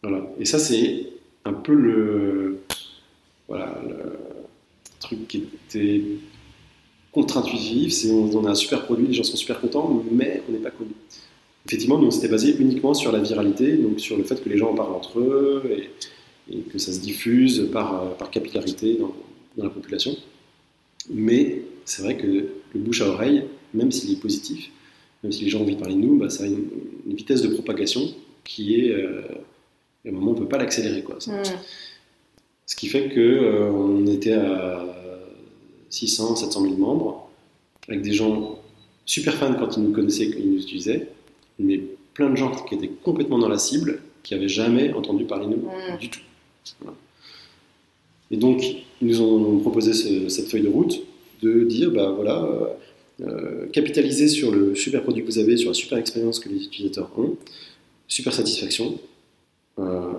Voilà. 0.02 0.28
Et 0.38 0.44
ça, 0.44 0.58
c'est 0.58 1.06
un 1.44 1.52
peu 1.52 1.72
le, 1.72 2.58
voilà, 3.48 3.80
le 3.88 4.18
truc 5.00 5.26
qui 5.28 5.44
était 5.68 6.02
contre-intuitif, 7.12 7.92
c'est 7.92 8.10
on, 8.10 8.44
a 8.44 8.50
un 8.50 8.54
super 8.54 8.84
produit, 8.84 9.06
les 9.06 9.14
gens 9.14 9.22
sont 9.22 9.36
super 9.36 9.60
contents, 9.60 10.02
mais 10.10 10.42
on 10.48 10.52
n'est 10.52 10.58
pas 10.58 10.72
connu. 10.72 10.90
Effectivement, 11.66 11.98
nous, 11.98 12.08
on 12.08 12.10
s'était 12.10 12.28
basé 12.28 12.54
uniquement 12.58 12.92
sur 12.92 13.12
la 13.12 13.20
viralité, 13.20 13.76
donc 13.76 14.00
sur 14.00 14.16
le 14.16 14.24
fait 14.24 14.42
que 14.42 14.48
les 14.48 14.58
gens 14.58 14.72
en 14.72 14.74
parlent 14.74 14.92
entre 14.92 15.20
eux 15.20 15.62
et, 15.70 15.90
que 16.70 16.78
ça 16.78 16.92
se 16.92 17.00
diffuse 17.00 17.70
par, 17.72 17.94
euh, 17.94 18.10
par 18.18 18.30
capillarité 18.30 18.98
dans 18.98 19.64
la 19.64 19.70
population. 19.70 20.14
Mais 21.08 21.62
c'est 21.84 22.02
vrai 22.02 22.16
que 22.16 22.26
le 22.26 22.80
bouche 22.80 23.00
à 23.00 23.08
oreille, 23.08 23.44
même 23.72 23.90
s'il 23.90 24.12
est 24.12 24.20
positif, 24.20 24.70
même 25.24 25.32
si 25.32 25.42
les 25.44 25.50
gens 25.50 25.58
ont 25.58 25.62
envie 25.62 25.74
de 25.74 25.80
parler 25.80 25.96
de 25.96 26.00
nous, 26.00 26.16
bah, 26.16 26.30
ça 26.30 26.44
a 26.44 26.46
une, 26.46 26.66
une 27.06 27.14
vitesse 27.16 27.42
de 27.42 27.48
propagation 27.48 28.02
qui 28.44 28.78
est. 28.80 28.90
Euh, 28.92 29.22
à 30.06 30.10
un 30.10 30.12
moment, 30.12 30.30
on 30.32 30.34
ne 30.34 30.38
peut 30.40 30.48
pas 30.48 30.58
l'accélérer. 30.58 31.02
Quoi, 31.02 31.16
ça. 31.18 31.32
Mm. 31.32 31.42
Ce 32.66 32.76
qui 32.76 32.86
fait 32.88 33.08
qu'on 33.12 34.06
était 34.06 34.34
à 34.34 34.84
600, 35.90 36.36
700 36.36 36.60
000 36.62 36.74
membres, 36.76 37.28
avec 37.88 38.02
des 38.02 38.12
gens 38.12 38.58
super 39.06 39.34
fans 39.34 39.54
quand 39.54 39.76
ils 39.76 39.82
nous 39.82 39.92
connaissaient, 39.92 40.30
quand 40.30 40.38
ils 40.38 40.50
nous 40.52 40.60
utilisaient, 40.62 41.08
mais 41.58 41.80
plein 42.14 42.30
de 42.30 42.36
gens 42.36 42.50
qui 42.50 42.74
étaient 42.74 42.90
complètement 43.02 43.38
dans 43.38 43.48
la 43.48 43.58
cible, 43.58 44.00
qui 44.22 44.34
n'avaient 44.34 44.48
jamais 44.48 44.92
entendu 44.92 45.24
parler 45.24 45.46
de 45.46 45.50
nous 45.52 45.66
Mm. 45.68 45.98
du 45.98 46.08
tout. 46.10 46.20
Voilà. 46.80 46.96
Et 48.30 48.36
donc, 48.36 48.62
ils 49.02 49.08
nous 49.08 49.20
ont 49.22 49.58
proposé 49.60 49.92
ce- 49.94 50.28
cette 50.28 50.48
feuille 50.48 50.62
de 50.62 50.68
route 50.68 51.02
de 51.42 51.64
dire, 51.64 51.90
bah 51.90 52.10
voilà, 52.14 52.46
euh, 53.20 53.66
capitalisez 53.68 54.28
sur 54.28 54.50
le 54.50 54.74
super 54.74 55.02
produit 55.02 55.22
que 55.22 55.28
vous 55.28 55.38
avez, 55.38 55.56
sur 55.56 55.70
la 55.70 55.74
super 55.74 55.98
expérience 55.98 56.40
que 56.40 56.48
les 56.48 56.64
utilisateurs 56.64 57.10
ont, 57.16 57.36
super 58.08 58.32
satisfaction, 58.32 58.98
euh, 59.78 60.12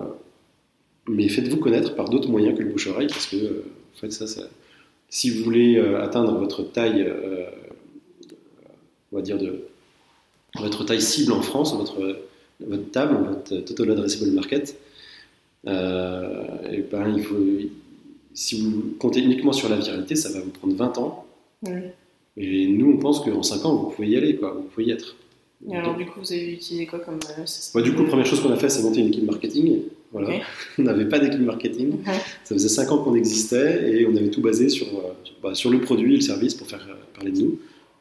mais 1.06 1.28
faites-vous 1.28 1.58
connaître 1.58 1.94
par 1.94 2.08
d'autres 2.08 2.30
moyens 2.30 2.56
que 2.56 2.62
le 2.62 2.70
bouche-oreille, 2.70 3.08
parce 3.08 3.26
que, 3.26 3.36
euh, 3.36 3.64
en 3.94 3.98
fait, 4.00 4.10
ça, 4.10 4.42
si 5.10 5.30
vous 5.30 5.44
voulez 5.44 5.78
atteindre 5.78 6.36
votre 6.38 6.62
taille, 6.64 7.10
on 9.12 9.16
va 9.16 9.22
dire, 9.22 9.38
de, 9.38 9.62
votre 10.58 10.84
taille 10.84 11.00
cible 11.00 11.32
en 11.32 11.42
France, 11.42 11.74
votre, 11.74 12.18
table, 12.90 13.24
votre 13.24 13.64
total 13.64 13.92
addressable 13.92 14.32
market, 14.32 14.76
et 15.66 16.82
ben, 16.90 17.16
si 18.34 18.60
vous 18.60 18.96
comptez 18.98 19.20
uniquement 19.20 19.52
sur 19.52 19.68
la 19.68 19.76
viralité, 19.76 20.16
ça 20.16 20.30
va 20.30 20.40
vous 20.40 20.50
prendre 20.50 20.74
20 20.74 20.98
ans. 20.98 21.26
Et 22.36 22.66
nous, 22.66 22.92
on 22.92 22.96
pense 22.98 23.20
qu'en 23.24 23.42
5 23.42 23.64
ans, 23.64 23.76
vous 23.76 23.90
pouvez 23.90 24.08
y 24.08 24.16
aller, 24.16 24.36
quoi, 24.36 24.52
vous 24.52 24.62
pouvez 24.68 24.86
y 24.86 24.90
être. 24.90 25.16
Et 25.70 25.74
alors, 25.74 25.96
du 25.96 26.04
coup, 26.04 26.20
vous 26.20 26.32
avez 26.32 26.52
utilisé 26.52 26.86
quoi 26.86 26.98
comme. 26.98 27.18
euh, 27.38 27.46
système 27.46 27.80
Bah, 27.82 27.88
du 27.88 27.94
coup, 27.94 28.02
la 28.02 28.08
première 28.08 28.26
chose 28.26 28.40
qu'on 28.40 28.52
a 28.52 28.56
fait, 28.56 28.68
c'est 28.68 28.82
monter 28.82 29.00
une 29.00 29.08
équipe 29.08 29.24
marketing. 29.24 29.78
Voilà. 30.12 30.40
On 30.78 30.82
n'avait 30.82 31.08
pas 31.08 31.18
d'équipe 31.18 31.40
marketing. 31.40 31.94
Ça 32.44 32.54
faisait 32.54 32.68
5 32.68 32.92
ans 32.92 32.98
qu'on 32.98 33.14
existait 33.14 33.90
et 34.00 34.06
on 34.06 34.14
avait 34.16 34.30
tout 34.30 34.42
basé 34.42 34.68
sur, 34.68 34.86
euh, 34.88 35.12
bah, 35.42 35.54
sur 35.54 35.70
le 35.70 35.80
produit 35.80 36.12
et 36.12 36.16
le 36.16 36.20
service 36.22 36.54
pour 36.54 36.66
faire 36.66 36.86
euh, 36.90 36.94
parler 37.14 37.32
de 37.32 37.40
nous. 37.40 37.58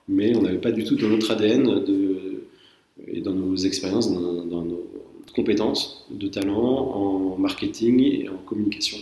Mais 0.08 0.36
on 0.36 0.42
n'avait 0.42 0.60
pas 0.60 0.72
du 0.72 0.84
tout 0.84 0.96
dans 0.96 1.08
notre 1.08 1.32
ADN 1.32 1.64
de, 1.86 2.44
et 3.08 3.22
dans 3.22 3.34
nos 3.34 3.56
expériences, 3.56 4.12
dans, 4.14 4.46
dans 4.46 4.62
nos 4.64 4.86
compétences 5.34 6.06
de 6.12 6.28
talent 6.28 6.54
en 6.62 7.38
marketing 7.38 8.00
et 8.02 8.30
en 8.30 8.38
communication. 8.46 8.98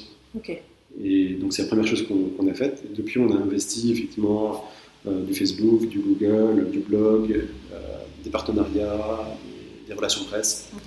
Et 1.04 1.30
donc 1.34 1.54
c'est 1.54 1.64
la 1.64 1.68
première 1.68 1.86
chose 1.88 2.06
qu'on 2.08 2.48
a 2.48 2.54
faite. 2.54 2.84
Depuis, 2.96 3.20
on 3.20 3.30
a 3.32 3.36
investi 3.36 3.92
effectivement 3.92 4.64
du 5.06 5.34
Facebook, 5.34 5.88
du 5.90 6.00
Google, 6.00 6.70
du 6.72 6.80
blog, 6.80 7.32
euh, 7.74 7.78
des 8.24 8.30
partenariats, 8.30 9.38
des, 9.88 9.94
relations 9.94 10.24
presse. 10.26 10.70
Mhm. 10.74 10.80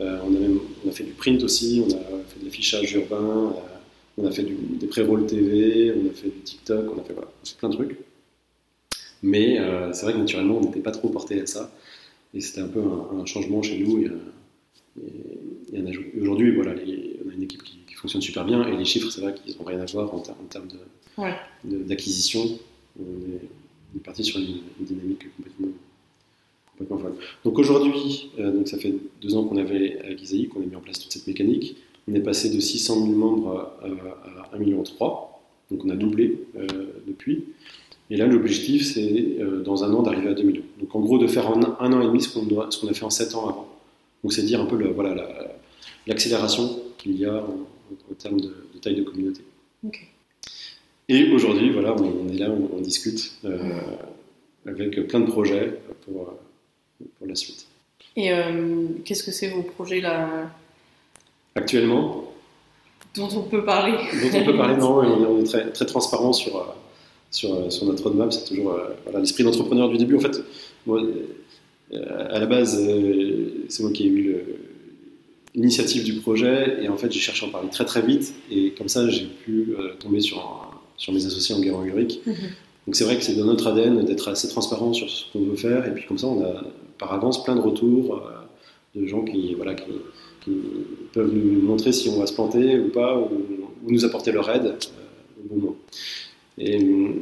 Euh, 0.00 0.18
on, 0.24 0.34
a 0.36 0.38
même, 0.38 0.58
on 0.86 0.88
a 0.88 0.92
fait 0.92 1.04
du 1.04 1.12
print 1.12 1.42
aussi, 1.42 1.82
on 1.84 1.90
a 1.90 1.98
fait 2.28 2.38
de 2.40 2.44
l'affichage 2.44 2.92
urbain, 2.94 3.16
euh, 3.56 3.60
on 4.16 4.26
a 4.26 4.30
fait 4.30 4.44
du- 4.44 4.54
des 4.54 4.86
pré-rolls 4.86 5.26
TV, 5.26 5.92
on 5.92 6.08
a 6.08 6.12
fait 6.14 6.28
du 6.28 6.40
TikTok, 6.44 6.86
on 6.96 7.00
a 7.00 7.04
fait, 7.04 7.14
voilà, 7.14 7.28
on 7.28 7.42
a 7.44 7.48
fait 7.48 7.56
plein 7.58 7.68
de 7.68 7.74
trucs. 7.74 7.98
Mais 9.22 9.58
euh, 9.58 9.92
c'est 9.92 10.04
vrai 10.04 10.12
que 10.12 10.18
naturellement, 10.18 10.58
on 10.58 10.60
n'était 10.64 10.78
pas 10.80 10.92
trop 10.92 11.08
porté 11.08 11.40
à 11.40 11.46
ça. 11.46 11.72
Et 12.34 12.40
c'était 12.40 12.60
un 12.60 12.68
peu 12.68 12.80
un, 12.80 13.18
un 13.20 13.26
changement 13.26 13.62
chez 13.62 13.78
nous 13.78 13.98
et, 14.02 14.08
Aujourd'hui, 16.20 16.54
voilà, 16.54 16.74
les- 16.74 17.18
on 17.26 17.30
a 17.30 17.34
une 17.34 17.42
équipe 17.42 17.62
qui, 17.62 17.78
qui 17.86 17.94
fonctionne 17.94 18.20
super 18.22 18.44
bien 18.44 18.66
et 18.68 18.76
les 18.76 18.84
chiffres, 18.84 19.10
c'est 19.10 19.20
vrai 19.20 19.34
qu'ils 19.34 19.56
n'ont 19.56 19.64
rien 19.64 19.80
à 19.80 19.84
voir 19.86 20.12
en, 20.14 20.18
ter- 20.20 20.34
en 20.40 20.44
termes 20.46 20.68
Ouais. 21.16 21.34
On, 23.00 23.02
est, 23.96 24.00
parti 24.04 24.24
sur 24.24 24.38
une, 24.38 24.60
dynamique 24.80 25.26
complètement, 25.36 25.68
complètement 26.72 26.98
folle. 26.98 27.14
Donc 27.44 27.58
aujourd'hui, 27.58 28.30
euh, 28.38 28.52
donc 28.52 28.68
ça 28.68 28.78
fait 28.78 28.94
deux 29.20 29.34
ans 29.34 29.44
qu'on 29.44 29.56
avait 29.56 29.98
avec 30.00 30.22
Isaïe, 30.22 30.48
qu'on 30.48 30.62
a 30.62 30.66
mis 30.66 30.76
en 30.76 30.80
place 30.80 30.98
toute 30.98 31.12
cette 31.12 31.26
mécanique. 31.26 31.76
On 32.06 32.14
est 32.14 32.20
passé 32.20 32.50
de 32.50 32.60
600 32.60 32.94
000 33.06 33.06
membres 33.08 33.72
à, 33.82 34.54
à 34.54 34.56
1,3 34.56 34.60
million. 34.60 34.82
Donc 35.70 35.84
on 35.84 35.90
a 35.90 35.96
doublé 35.96 36.44
euh, 36.56 36.66
depuis. 37.06 37.44
Et 38.10 38.16
là, 38.16 38.26
l'objectif, 38.26 38.86
c'est 38.86 39.36
euh, 39.38 39.62
dans 39.62 39.84
un 39.84 39.92
an 39.92 40.02
d'arriver 40.02 40.28
à 40.28 40.34
2 40.34 40.42
millions. 40.42 40.62
Donc 40.80 40.94
en 40.94 41.00
gros, 41.00 41.18
de 41.18 41.26
faire 41.26 41.50
en 41.50 41.60
un, 41.62 41.92
an 41.92 42.00
et 42.00 42.06
demi 42.06 42.22
ce 42.22 42.32
qu'on 42.32 42.88
a 42.88 42.94
fait 42.94 43.04
en 43.04 43.10
7 43.10 43.34
ans 43.34 43.48
avant. 43.48 43.68
Donc 44.22 44.32
c'est 44.32 44.42
dire 44.42 44.60
un 44.60 44.66
peu 44.66 44.82
voilà, 44.88 45.14
la- 45.14 45.58
l'accélération 46.06 46.80
qu'il 46.96 47.16
y 47.18 47.26
a 47.26 47.44
en, 47.44 48.14
termes 48.14 48.40
de, 48.40 48.52
taille 48.80 48.96
de 48.96 49.02
communauté. 49.02 49.42
Ok. 49.86 50.08
Et 51.08 51.30
aujourd'hui, 51.32 51.70
voilà, 51.70 51.94
on, 51.94 52.26
on 52.26 52.28
est 52.28 52.38
là, 52.38 52.50
on, 52.50 52.76
on 52.76 52.80
discute 52.80 53.32
euh, 53.44 53.58
avec 54.66 55.06
plein 55.08 55.20
de 55.20 55.26
projets 55.30 55.78
pour, 56.04 56.22
euh, 56.22 57.04
pour 57.18 57.26
la 57.26 57.34
suite. 57.34 57.66
Et 58.16 58.32
euh, 58.32 58.86
qu'est-ce 59.04 59.22
que 59.24 59.30
c'est 59.30 59.48
vos 59.48 59.62
projets 59.62 60.00
là? 60.00 60.50
Actuellement, 61.54 62.32
dont 63.16 63.28
on 63.36 63.42
peut 63.42 63.64
parler 63.64 63.92
dont 63.92 64.38
on 64.38 64.44
peut 64.44 64.56
parler, 64.56 64.76
non, 64.80 64.96
on 64.98 65.40
est, 65.40 65.44
très, 65.44 65.70
très 65.70 65.86
transparent 65.86 66.32
sur, 66.32 66.74
sur, 67.30 67.72
sur 67.72 67.86
notre 67.86 68.02
roadmap. 68.04 68.32
C'est 68.32 68.44
toujours 68.44 68.78
voilà, 69.04 69.20
l'esprit 69.20 69.44
d'entrepreneur 69.44 69.88
du 69.88 69.96
début. 69.96 70.16
En 70.16 70.20
fait, 70.20 70.42
moi, 70.86 71.00
à 71.92 72.38
la 72.38 72.46
base, 72.46 72.78
c'est 73.68 73.82
moi 73.82 73.92
qui 73.92 74.04
ai 74.04 74.08
eu 74.08 74.36
l'initiative 75.54 76.04
du 76.04 76.14
projet 76.20 76.82
et 76.82 76.88
en 76.88 76.96
fait, 76.98 77.10
j'ai 77.10 77.18
cherché 77.20 77.46
à 77.46 77.48
en 77.48 77.52
parler 77.52 77.70
très 77.70 77.86
très 77.86 78.02
vite 78.02 78.34
et 78.50 78.72
comme 78.72 78.88
ça, 78.88 79.08
j'ai 79.08 79.24
pu 79.26 79.74
tomber 80.00 80.20
sur, 80.20 80.38
un- 80.38 80.67
sur 80.98 81.14
mes 81.14 81.24
associés 81.24 81.54
en 81.54 81.60
guerre 81.60 81.82
Ulrich. 81.82 82.20
Mhm. 82.26 82.34
Donc 82.86 82.96
c'est 82.96 83.04
vrai 83.04 83.16
que 83.16 83.22
c'est 83.22 83.34
dans 83.34 83.44
notre 83.44 83.66
ADN 83.66 84.04
d'être 84.04 84.28
assez 84.28 84.48
transparent 84.48 84.92
sur 84.92 85.08
ce 85.08 85.24
qu'on 85.32 85.40
veut 85.40 85.56
faire 85.56 85.86
et 85.86 85.94
puis 85.94 86.04
comme 86.06 86.18
ça, 86.18 86.26
on 86.26 86.42
a 86.42 86.64
par 86.98 87.12
avance 87.12 87.42
plein 87.44 87.54
de 87.54 87.60
retours 87.60 88.16
euh, 88.16 89.00
de 89.00 89.06
gens 89.06 89.22
qui, 89.24 89.54
voilà, 89.54 89.74
qui, 89.74 89.84
qui 90.44 90.50
peuvent 91.12 91.32
nous 91.32 91.60
montrer 91.60 91.92
si 91.92 92.08
on 92.08 92.18
va 92.18 92.26
se 92.26 92.32
planter 92.32 92.78
ou 92.78 92.88
pas, 92.88 93.18
ou, 93.18 93.30
ou 93.84 93.90
nous 93.90 94.04
apporter 94.04 94.32
leur 94.32 94.48
aide 94.50 94.66
euh, 94.66 95.44
au 95.44 95.48
bon 95.48 95.60
moment. 95.60 95.76
Et, 96.58 96.82
euh, 96.82 97.12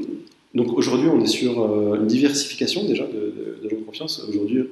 donc 0.55 0.73
aujourd'hui, 0.73 1.09
on 1.09 1.21
est 1.21 1.27
sur 1.27 1.63
euh, 1.63 1.97
une 1.97 2.07
diversification 2.07 2.85
déjà 2.85 3.07
de, 3.07 3.13
de, 3.13 3.59
de 3.63 3.69
gens 3.69 3.77
de 3.77 3.83
confiance. 3.83 4.25
Aujourd'hui, 4.29 4.65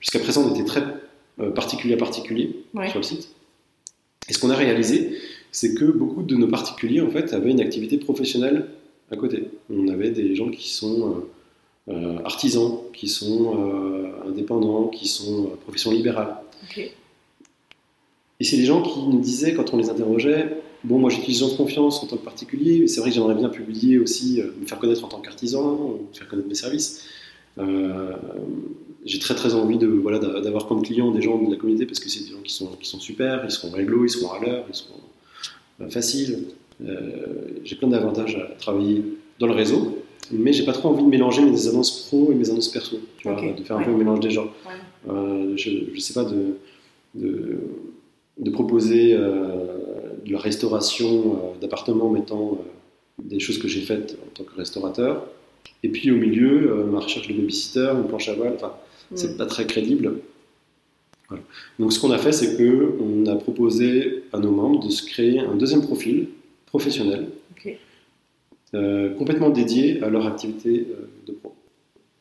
jusqu'à 0.00 0.20
présent, 0.20 0.44
on 0.48 0.54
était 0.54 0.64
très 0.64 0.82
particulier 1.54 1.94
à 1.94 1.96
particulier 1.96 2.54
sur 2.88 2.98
le 2.98 3.02
site. 3.02 3.28
Et 4.28 4.32
ce 4.32 4.38
qu'on 4.38 4.50
a 4.50 4.54
réalisé, 4.54 5.18
c'est 5.52 5.74
que 5.74 5.84
beaucoup 5.84 6.24
de 6.24 6.34
nos 6.34 6.48
particuliers 6.48 7.00
en 7.00 7.10
fait 7.10 7.32
avaient 7.32 7.52
une 7.52 7.60
activité 7.60 7.98
professionnelle 7.98 8.66
à 9.12 9.16
côté. 9.16 9.44
On 9.70 9.86
avait 9.88 10.10
des 10.10 10.34
gens 10.34 10.50
qui 10.50 10.70
sont 10.70 11.22
artisans, 12.24 12.78
qui 12.94 13.08
sont 13.08 13.56
indépendants, 14.26 14.88
qui 14.88 15.06
sont 15.06 15.50
profession 15.64 15.90
libérale. 15.90 16.36
Et 18.42 18.44
c'est 18.44 18.56
des 18.56 18.64
gens 18.64 18.82
qui 18.82 19.00
nous 19.06 19.20
disaient, 19.20 19.54
quand 19.54 19.72
on 19.72 19.76
les 19.76 19.88
interrogeait, 19.88 20.62
bon, 20.82 20.98
moi 20.98 21.10
j'utilise 21.10 21.38
Gens 21.38 21.50
de 21.50 21.56
confiance 21.56 22.02
en 22.02 22.06
tant 22.06 22.16
que 22.16 22.24
particulier, 22.24 22.86
c'est 22.88 23.00
vrai 23.00 23.10
que 23.10 23.14
j'aimerais 23.14 23.34
bien 23.34 23.48
publier 23.48 23.98
aussi, 23.98 24.40
euh, 24.40 24.50
me 24.60 24.66
faire 24.66 24.78
connaître 24.78 25.04
en 25.04 25.08
tant 25.08 25.20
qu'artisan, 25.20 26.00
faire 26.12 26.28
connaître 26.28 26.48
mes 26.48 26.54
services. 26.54 27.04
Euh, 27.58 28.16
j'ai 29.04 29.18
très 29.18 29.34
très 29.34 29.54
envie 29.54 29.78
de 29.78 29.86
voilà 29.86 30.18
d'avoir 30.18 30.66
comme 30.66 30.82
clients 30.82 31.10
des 31.10 31.20
gens 31.20 31.36
de 31.40 31.50
la 31.50 31.56
communauté 31.56 31.86
parce 31.86 32.00
que 32.00 32.08
c'est 32.08 32.24
des 32.24 32.30
gens 32.30 32.42
qui 32.42 32.52
sont 32.52 32.66
qui 32.80 32.88
sont 32.88 32.98
super, 32.98 33.44
ils 33.44 33.50
seront 33.50 33.70
réglo, 33.70 34.04
ils 34.04 34.10
seront 34.10 34.32
à 34.32 34.40
l'heure, 34.40 34.64
ils 34.68 34.74
seront 34.74 35.00
euh, 35.80 35.88
faciles. 35.88 36.44
j'ai 37.64 37.76
plein 37.76 37.88
d'avantages 37.88 38.36
à 38.36 38.54
travailler 38.56 39.04
dans 39.38 39.46
le 39.46 39.54
réseau, 39.54 39.98
mais 40.30 40.52
j'ai 40.52 40.64
pas 40.64 40.72
trop 40.72 40.88
envie 40.88 41.04
de 41.04 41.08
mélanger 41.08 41.42
mes 41.42 41.68
annonces 41.68 42.06
pro 42.06 42.32
et 42.32 42.34
mes 42.34 42.50
annonces 42.50 42.68
perso, 42.68 42.98
tu 43.18 43.28
vois, 43.28 43.40
de 43.40 43.62
faire 43.62 43.76
un 43.76 43.82
peu 43.82 43.90
le 43.90 43.96
mélange 43.96 44.20
des 44.20 44.30
genres. 44.30 44.52
je, 45.06 45.70
je 45.94 46.00
sais 46.00 46.14
pas 46.14 46.24
de, 46.24 46.56
de, 47.14 47.60
de 48.38 48.50
proposer 48.50 49.16
de 50.24 50.32
la 50.32 50.38
restauration 50.38 51.06
euh, 51.06 51.60
d'appartements 51.60 52.10
mettant 52.10 52.52
euh, 52.52 53.22
des 53.22 53.40
choses 53.40 53.58
que 53.58 53.68
j'ai 53.68 53.80
faites 53.80 54.18
en 54.24 54.30
tant 54.34 54.44
que 54.44 54.56
restaurateur. 54.56 55.26
Et 55.82 55.88
puis 55.88 56.10
au 56.10 56.16
milieu, 56.16 56.70
euh, 56.70 56.84
ma 56.84 57.00
recherche 57.00 57.28
de 57.28 57.34
babysitter, 57.34 57.92
une 57.94 58.06
planche 58.06 58.28
à 58.28 58.34
voile, 58.34 58.52
enfin, 58.54 58.72
c'est 59.14 59.34
mm. 59.34 59.36
pas 59.36 59.46
très 59.46 59.66
crédible. 59.66 60.20
Donc 61.78 61.92
ce 61.92 62.00
qu'on 62.00 62.10
a 62.10 62.18
fait, 62.18 62.32
c'est 62.32 62.56
qu'on 62.56 63.26
a 63.26 63.36
proposé 63.36 64.24
à 64.32 64.38
nos 64.38 64.50
membres 64.50 64.84
de 64.84 64.90
se 64.90 65.04
créer 65.04 65.38
un 65.38 65.54
deuxième 65.54 65.82
profil 65.82 66.28
professionnel, 66.66 67.28
complètement 69.18 69.50
dédié 69.50 70.02
à 70.02 70.08
leur 70.08 70.26
activité 70.26 70.86
de 71.26 71.32
pro. 71.32 71.54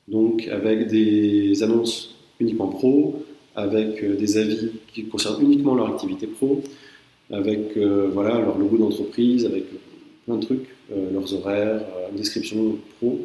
Donc 0.08 0.47
avec 0.47 0.88
des 0.88 1.63
annonces 1.63 2.15
uniquement 2.39 2.67
pro, 2.67 3.24
avec 3.56 4.04
des 4.17 4.38
avis 4.38 4.71
qui 4.93 5.06
concernent 5.06 5.41
uniquement 5.41 5.76
leur 5.76 5.88
activité 5.88 6.28
pro, 6.28 6.62
avec 7.32 7.78
euh, 7.78 8.10
voilà, 8.13 8.39
leur 8.39 8.58
logo 8.58 8.78
d'entreprise, 8.78 9.45
avec 9.45 9.65
plein 10.26 10.36
de 10.36 10.45
trucs, 10.45 10.67
euh, 10.91 11.12
leurs 11.12 11.34
horaires, 11.34 11.82
une 12.10 12.15
euh, 12.15 12.17
description 12.17 12.78
pro, 12.97 13.19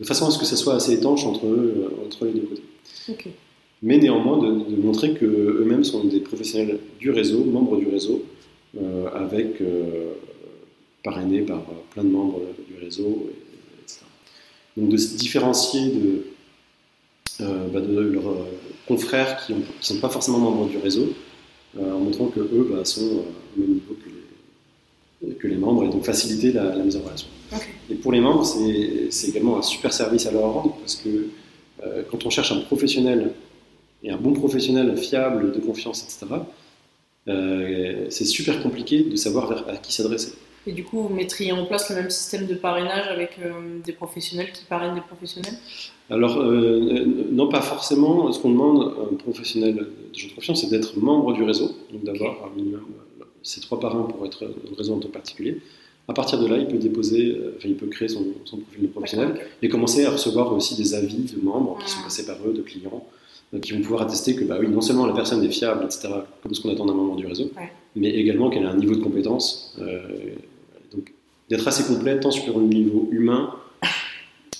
de 0.00 0.04
façon 0.04 0.26
à 0.26 0.30
ce 0.30 0.38
que 0.38 0.44
ça 0.44 0.56
soit 0.56 0.74
assez 0.74 0.94
étanche 0.94 1.24
entre, 1.24 1.46
entre 2.04 2.26
les 2.26 2.32
deux 2.32 2.46
côtés. 2.46 2.62
Mais 3.82 3.98
néanmoins, 3.98 4.38
de, 4.38 4.76
montrer 4.76 5.14
qu'eux-mêmes 5.14 5.84
sont 5.84 6.04
des 6.04 6.20
professionnels 6.20 6.78
du 6.98 7.10
réseau, 7.10 7.44
membres 7.44 7.76
du 7.76 7.86
réseau, 7.86 8.24
avec 9.14 9.62
parrainés 11.04 11.42
par 11.42 11.62
plein 11.90 12.04
de 12.04 12.08
membres 12.08 12.40
du 12.68 12.82
réseau, 12.82 13.30
etc. 13.82 14.00
Donc 14.76 14.88
de 14.88 14.96
se 14.96 15.16
différencier 15.16 15.90
de, 15.90 16.24
bah, 17.40 17.80
de 17.80 17.98
leurs 18.00 18.46
confrères 18.88 19.44
qui 19.44 19.54
ne 19.54 19.60
sont 19.80 20.00
pas 20.00 20.08
forcément 20.08 20.38
membres 20.38 20.68
du 20.68 20.78
réseau, 20.78 21.12
euh, 21.78 21.92
en 21.92 21.98
montrant 21.98 22.26
que 22.26 22.40
eux 22.40 22.68
bah, 22.70 22.84
sont 22.84 23.02
euh, 23.02 23.56
au 23.56 23.60
même 23.60 23.70
niveau 23.74 23.96
que 24.02 25.26
les, 25.26 25.34
que 25.34 25.46
les 25.46 25.56
membres 25.56 25.84
et 25.84 25.88
donc 25.88 26.04
faciliter 26.04 26.52
la, 26.52 26.76
mise 26.76 26.96
en 26.96 27.00
relation. 27.00 27.28
Et 27.90 27.94
pour 27.96 28.12
les 28.12 28.20
membres, 28.20 28.44
c'est 28.44 29.28
également 29.28 29.58
un 29.58 29.62
super 29.62 29.92
service 29.92 30.26
à 30.26 30.32
leur 30.32 30.42
rendre 30.42 30.76
parce 30.80 30.96
que 30.96 31.28
euh, 31.84 32.02
quand 32.10 32.24
on 32.24 32.30
cherche 32.30 32.52
un 32.52 32.60
professionnel 32.60 33.32
et 34.02 34.10
un 34.10 34.16
bon 34.16 34.32
professionnel 34.32 34.96
fiable, 34.96 35.52
de 35.52 35.60
confiance, 35.60 36.02
etc., 36.04 36.34
c'est 38.08 38.24
super 38.24 38.62
compliqué 38.62 39.02
de 39.02 39.16
savoir 39.16 39.48
vers, 39.48 39.68
à 39.68 39.76
qui 39.76 39.92
s'adresser. 39.92 40.32
Et 40.66 40.72
du 40.72 40.82
coup, 40.82 41.02
vous 41.02 41.14
mettriez 41.14 41.52
en 41.52 41.64
place 41.64 41.88
le 41.90 41.96
même 41.96 42.10
système 42.10 42.46
de 42.46 42.54
parrainage 42.54 43.06
avec 43.08 43.38
euh, 43.38 43.78
des 43.84 43.92
professionnels 43.92 44.50
qui 44.52 44.64
parrainent 44.64 44.96
des 44.96 45.00
professionnels? 45.00 45.54
Alors, 46.10 46.38
euh, 46.38 47.04
non, 47.30 47.48
pas 47.48 47.60
forcément. 47.60 48.32
Ce 48.32 48.40
qu'on 48.40 48.50
demande 48.50 48.82
à 48.82 49.12
un 49.12 49.14
professionnel 49.14 49.76
de 49.76 50.18
jeu 50.18 50.28
de 50.28 50.34
confiance, 50.34 50.62
c'est 50.62 50.70
d'être 50.70 50.98
membre 50.98 51.32
du 51.34 51.44
réseau, 51.44 51.70
donc 51.92 52.02
d'avoir 52.02 52.46
un 52.46 52.56
minimum 52.56 52.82
euh, 53.20 53.24
ces 53.44 53.60
trois 53.60 53.78
parrains 53.78 54.02
pour 54.02 54.26
être 54.26 54.44
dans 54.44 54.70
le 54.70 54.76
réseau 54.76 54.94
en 54.94 54.98
tant 54.98 55.06
que 55.06 55.12
particulier. 55.12 55.60
À 56.08 56.12
partir 56.12 56.40
de 56.40 56.46
là, 56.48 56.56
il 56.58 56.66
peut 56.66 56.78
déposer, 56.78 57.36
enfin, 57.56 57.68
il 57.68 57.76
peut 57.76 57.86
créer 57.86 58.08
son, 58.08 58.24
profil 58.44 58.82
de 58.82 58.86
professionnel 58.88 59.40
et 59.62 59.68
commencer 59.68 60.04
à 60.04 60.10
recevoir 60.10 60.52
aussi 60.52 60.76
des 60.76 60.94
avis 60.94 61.32
de 61.32 61.40
membres 61.40 61.78
qui 61.84 61.90
sont 61.90 62.02
passés 62.02 62.26
par 62.26 62.36
eux, 62.46 62.52
de 62.52 62.62
clients, 62.62 63.04
qui 63.62 63.72
vont 63.72 63.80
pouvoir 63.80 64.02
attester 64.02 64.34
que, 64.34 64.44
bah 64.44 64.56
oui, 64.60 64.68
non 64.68 64.80
seulement 64.80 65.06
la 65.06 65.14
personne 65.14 65.42
est 65.44 65.50
fiable, 65.50 65.84
etc., 65.84 66.08
comme 66.42 66.54
ce 66.54 66.60
qu'on 66.60 66.72
attend 66.72 66.86
d'un 66.86 66.94
membre 66.94 67.16
du 67.16 67.26
réseau, 67.26 67.50
mais 67.94 68.10
également 68.10 68.50
qu'elle 68.50 68.66
a 68.66 68.70
un 68.70 68.76
niveau 68.76 68.94
de 68.94 69.02
compétence 69.02 69.76
d'être 71.48 71.66
assez 71.68 71.84
complète 71.84 72.20
tant 72.20 72.30
sur 72.30 72.58
le 72.58 72.66
niveau 72.66 73.08
humain, 73.10 73.54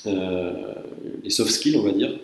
euh, 0.06 0.74
les 1.22 1.30
soft 1.30 1.50
skills, 1.50 1.76
on 1.76 1.82
va 1.82 1.92
dire, 1.92 2.18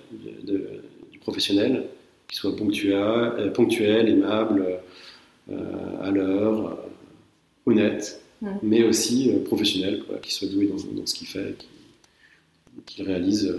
du 1.11 1.19
professionnel, 1.19 1.89
qui 2.29 2.37
soit 2.37 2.57
ponctuel, 2.57 2.95
euh, 2.97 3.51
ponctuel 3.51 4.09
aimable, 4.09 4.79
euh, 5.51 6.03
à 6.03 6.11
l'heure, 6.11 6.79
honnête, 7.67 8.23
mais 8.63 8.85
aussi 8.85 9.33
professionnel, 9.45 10.03
quoi, 10.07 10.19
qui 10.19 10.33
soit 10.33 10.49
doué 10.49 10.67
dans, 10.67 11.07
ce 11.07 11.15
qu'il 11.15 11.27
fait, 11.27 11.57
qu'il 12.87 13.05
réalise 13.05 13.55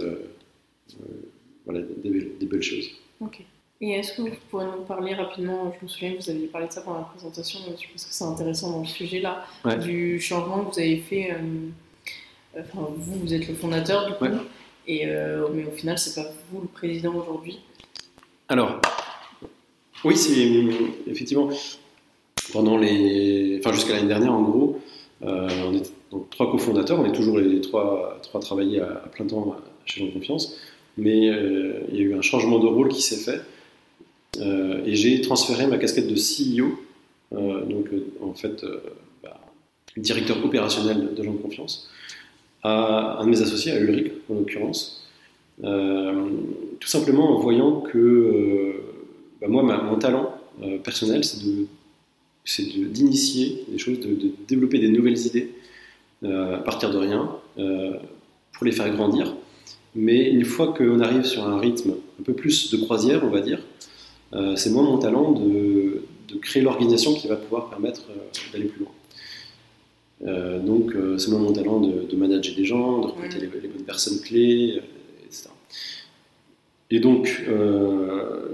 voilà, 1.64 1.80
des, 1.80 2.46
belles 2.46 2.62
choses. 2.62 2.90
Et 3.80 3.90
est-ce 3.90 4.16
que 4.16 4.22
vous 4.22 4.30
pourriez 4.50 4.66
nous 4.66 4.84
parler 4.84 5.14
rapidement, 5.14 5.72
je 5.78 5.84
me 5.84 5.88
souviens 5.88 6.12
que 6.12 6.22
vous 6.22 6.30
aviez 6.30 6.46
parlé 6.46 6.68
de 6.68 6.72
ça 6.72 6.82
pendant 6.82 6.98
la 6.98 7.04
présentation, 7.04 7.58
je 7.66 7.86
pense 7.92 8.04
que 8.04 8.12
c'est 8.12 8.24
intéressant 8.24 8.70
dans 8.70 8.80
le 8.80 8.86
sujet 8.86 9.20
là, 9.20 9.44
du 9.76 10.20
changement 10.20 10.64
que 10.64 10.74
vous 10.74 10.80
avez 10.80 10.98
fait. 10.98 11.32
Euh, 11.32 12.60
enfin, 12.60 12.88
vous, 12.96 13.18
vous 13.20 13.34
êtes 13.34 13.48
le 13.48 13.54
fondateur 13.54 14.06
du 14.06 14.14
coup, 14.14 14.26
et, 14.86 15.06
euh, 15.06 15.48
mais 15.52 15.64
au 15.64 15.70
final, 15.70 15.98
c'est 15.98 16.14
pas 16.14 16.28
vous 16.50 16.62
le 16.62 16.68
président 16.68 17.14
aujourd'hui. 17.14 17.60
Alors, 18.48 18.80
oui, 20.04 20.16
c'est 20.16 20.50
effectivement 21.06 21.48
pendant 22.52 22.76
les, 22.76 23.58
enfin 23.58 23.72
jusqu'à 23.72 23.94
l'année 23.94 24.08
dernière 24.08 24.32
en 24.32 24.42
gros, 24.42 24.80
euh, 25.22 25.48
on 25.66 25.74
est 25.74 25.90
trois 26.30 26.50
cofondateurs, 26.50 27.00
on 27.00 27.06
est 27.06 27.12
toujours 27.12 27.38
les 27.38 27.60
trois, 27.60 28.18
trois 28.22 28.40
travaillés 28.40 28.80
à, 28.80 29.08
plein 29.12 29.26
temps 29.26 29.56
chez 29.86 30.04
Jean 30.04 30.12
Confiance, 30.12 30.56
mais 30.96 31.26
il 31.26 31.96
y 31.96 32.00
a 32.00 32.02
eu 32.02 32.14
un 32.14 32.22
changement 32.22 32.58
de 32.58 32.66
rôle 32.66 32.88
qui 32.88 33.02
s'est 33.02 33.16
fait. 33.16 33.40
Euh, 34.40 34.82
et 34.84 34.94
j'ai 34.94 35.20
transféré 35.20 35.66
ma 35.66 35.78
casquette 35.78 36.08
de 36.08 36.14
CEO, 36.14 36.78
euh, 37.32 37.64
donc 37.64 37.88
euh, 37.92 38.06
en 38.20 38.34
fait 38.34 38.64
bah, 39.22 39.40
directeur 39.96 40.44
opérationnel 40.44 41.14
de 41.14 41.22
gens 41.22 41.32
de 41.32 41.38
confiance, 41.38 41.88
à 42.62 43.18
un 43.20 43.24
de 43.24 43.30
mes 43.30 43.42
associés, 43.42 43.72
à 43.72 43.78
Ulrich 43.78 44.12
en 44.30 44.34
l'occurrence, 44.34 45.06
tout 45.60 46.88
simplement 46.88 47.36
en 47.36 47.40
voyant 47.40 47.80
que 47.80 48.74
bah, 49.40 49.48
moi, 49.48 49.62
mon 49.62 49.96
talent 49.96 50.34
personnel, 50.82 51.24
c'est 52.44 52.62
d'initier 52.62 53.64
des 53.68 53.78
choses, 53.78 54.00
de, 54.00 54.32
développer 54.48 54.78
des 54.78 54.88
nouvelles 54.88 55.18
idées 55.26 55.50
à 56.24 56.58
partir 56.64 56.90
de 56.90 56.98
rien, 56.98 57.30
pour 57.56 58.64
les 58.64 58.72
faire 58.72 58.92
grandir. 58.94 59.34
Mais 59.94 60.28
une 60.28 60.44
fois 60.44 60.74
qu'on 60.74 61.00
arrive 61.00 61.24
sur 61.24 61.44
un 61.44 61.58
rythme 61.58 61.94
un 62.20 62.22
peu 62.22 62.32
plus 62.32 62.70
de 62.70 62.76
croisière, 62.84 63.22
on 63.24 63.30
va 63.30 63.40
dire, 63.40 63.60
euh, 64.32 64.56
c'est 64.56 64.70
moi 64.70 64.82
mon 64.82 64.98
talent 64.98 65.32
de, 65.32 66.02
créer 66.42 66.64
l'organisation 66.64 67.14
qui 67.14 67.28
va 67.28 67.36
pouvoir 67.36 67.70
permettre 67.70 68.02
euh, 68.10 68.52
d'aller 68.52 68.64
plus 68.64 68.80
loin. 68.80 68.90
Euh, 70.26 70.58
donc, 70.58 70.96
c'est 71.18 71.30
moi 71.30 71.38
mon 71.38 71.52
talent 71.52 71.80
de, 71.80 72.16
manager 72.16 72.54
des 72.56 72.64
gens, 72.64 73.00
de 73.00 73.06
recruter 73.06 73.38
les, 73.38 73.46
bonnes 73.46 73.84
personnes 73.84 74.20
clés, 74.20 74.80
etc. 75.24 75.50
Et 76.90 76.98
donc, 76.98 77.44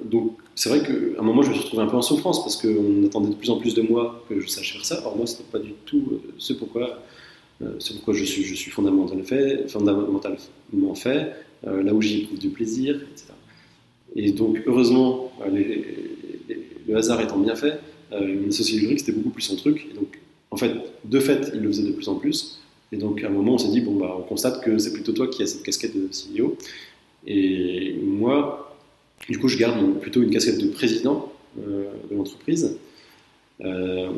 donc 0.04 0.36
c'est 0.54 0.68
vrai 0.68 0.82
qu'à 0.82 1.20
un 1.20 1.22
moment, 1.22 1.40
je 1.42 1.48
me 1.48 1.54
suis 1.54 1.62
retrouvé 1.62 1.82
un 1.82 1.86
peu 1.86 1.96
en 1.96 2.02
souffrance 2.02 2.42
parce 2.42 2.56
qu'on 2.56 3.04
attendait 3.06 3.30
de 3.30 3.34
plus 3.34 3.50
en 3.50 3.56
plus 3.56 3.74
de 3.74 3.82
moi 3.82 4.22
que 4.28 4.40
je 4.40 4.46
sache 4.46 4.74
faire 4.74 4.84
ça. 4.84 5.02
Or, 5.06 5.16
moi, 5.16 5.26
ce 5.26 5.38
n'est 5.38 5.48
pas 5.50 5.58
du 5.58 5.72
tout 5.86 6.20
ce 6.36 6.52
pourquoi, 6.52 7.02
ce 7.78 7.92
pourquoi 7.92 8.14
je 8.14 8.24
suis, 8.24 8.70
fondamentalement 8.70 9.24
fait, 9.24 9.68
fondamentalement 9.68 10.94
fait 10.94 11.32
là 11.62 11.92
où 11.92 12.00
j'y 12.00 12.22
éprouve 12.22 12.38
du 12.38 12.48
plaisir, 12.48 12.96
etc. 12.96 13.32
Et 14.16 14.32
donc, 14.32 14.62
heureusement, 14.66 15.32
euh, 15.46 15.82
le 16.88 16.96
hasard 16.96 17.20
étant 17.20 17.38
bien 17.38 17.54
fait, 17.54 17.78
euh, 18.12 18.40
mon 18.40 18.48
associé 18.48 18.78
Ulrich, 18.78 19.00
c'était 19.00 19.12
beaucoup 19.12 19.30
plus 19.30 19.42
son 19.42 19.56
truc. 19.56 19.86
Et 19.90 19.94
donc, 19.94 20.18
en 20.50 20.56
fait, 20.56 20.72
de 21.04 21.20
fait, 21.20 21.52
il 21.54 21.60
le 21.60 21.68
faisait 21.68 21.84
de 21.84 21.92
plus 21.92 22.08
en 22.08 22.16
plus. 22.16 22.60
Et 22.92 22.96
donc, 22.96 23.22
à 23.22 23.28
un 23.28 23.30
moment, 23.30 23.54
on 23.54 23.58
s'est 23.58 23.70
dit, 23.70 23.80
bon, 23.80 23.96
bah, 23.96 24.16
on 24.18 24.22
constate 24.22 24.62
que 24.64 24.78
c'est 24.78 24.92
plutôt 24.92 25.12
toi 25.12 25.28
qui 25.28 25.42
as 25.42 25.46
cette 25.46 25.62
casquette 25.62 25.94
de 25.94 26.08
CEO. 26.08 26.56
Et 27.26 27.94
moi, 28.02 28.76
du 29.28 29.38
coup, 29.38 29.48
je 29.48 29.56
garde 29.56 30.00
plutôt 30.00 30.22
une 30.22 30.30
casquette 30.30 30.58
de 30.58 30.68
président 30.68 31.32
euh, 31.60 31.90
de 32.10 32.16
l'entreprise. 32.16 32.76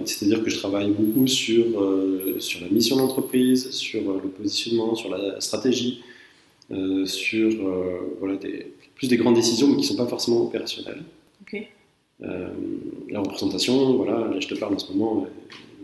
C'est-à-dire 0.04 0.42
que 0.44 0.50
je 0.50 0.58
travaille 0.58 0.90
beaucoup 0.90 1.26
sur, 1.26 1.64
sur 2.38 2.60
la 2.60 2.68
mission 2.68 2.96
de 2.96 3.00
l'entreprise, 3.00 3.70
sur 3.70 4.00
le 4.00 4.28
positionnement, 4.28 4.94
sur 4.94 5.10
la 5.10 5.40
stratégie, 5.40 6.02
sur 7.04 7.50
voilà, 8.20 8.36
des, 8.36 8.72
plus 8.94 9.08
des 9.08 9.16
grandes 9.16 9.34
décisions, 9.34 9.66
mais 9.66 9.74
qui 9.74 9.82
ne 9.82 9.86
sont 9.86 9.96
pas 9.96 10.06
forcément 10.06 10.42
opérationnelles. 10.42 11.02
la 12.20 13.20
représentation, 13.20 13.94
voilà, 13.96 14.28
là 14.28 14.38
je 14.38 14.46
te 14.46 14.54
parle 14.54 14.74
en 14.74 14.78
ce 14.78 14.92
moment, 14.92 15.26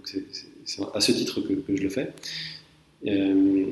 c'est 0.04 0.22
à 0.94 1.00
ce 1.00 1.12
titre 1.12 1.40
que, 1.40 1.74
je 1.74 1.82
le 1.82 1.88
fais. 1.88 2.12
et 3.04 3.66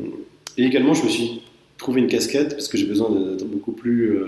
également, 0.56 0.94
je 0.94 1.04
me 1.04 1.08
suis 1.08 1.42
trouvé 1.78 2.00
une 2.00 2.08
casquette 2.08 2.50
parce 2.50 2.68
que 2.68 2.76
j'ai 2.76 2.86
besoin 2.86 3.10
d'être 3.10 3.46
beaucoup 3.46 3.72
plus 3.72 4.18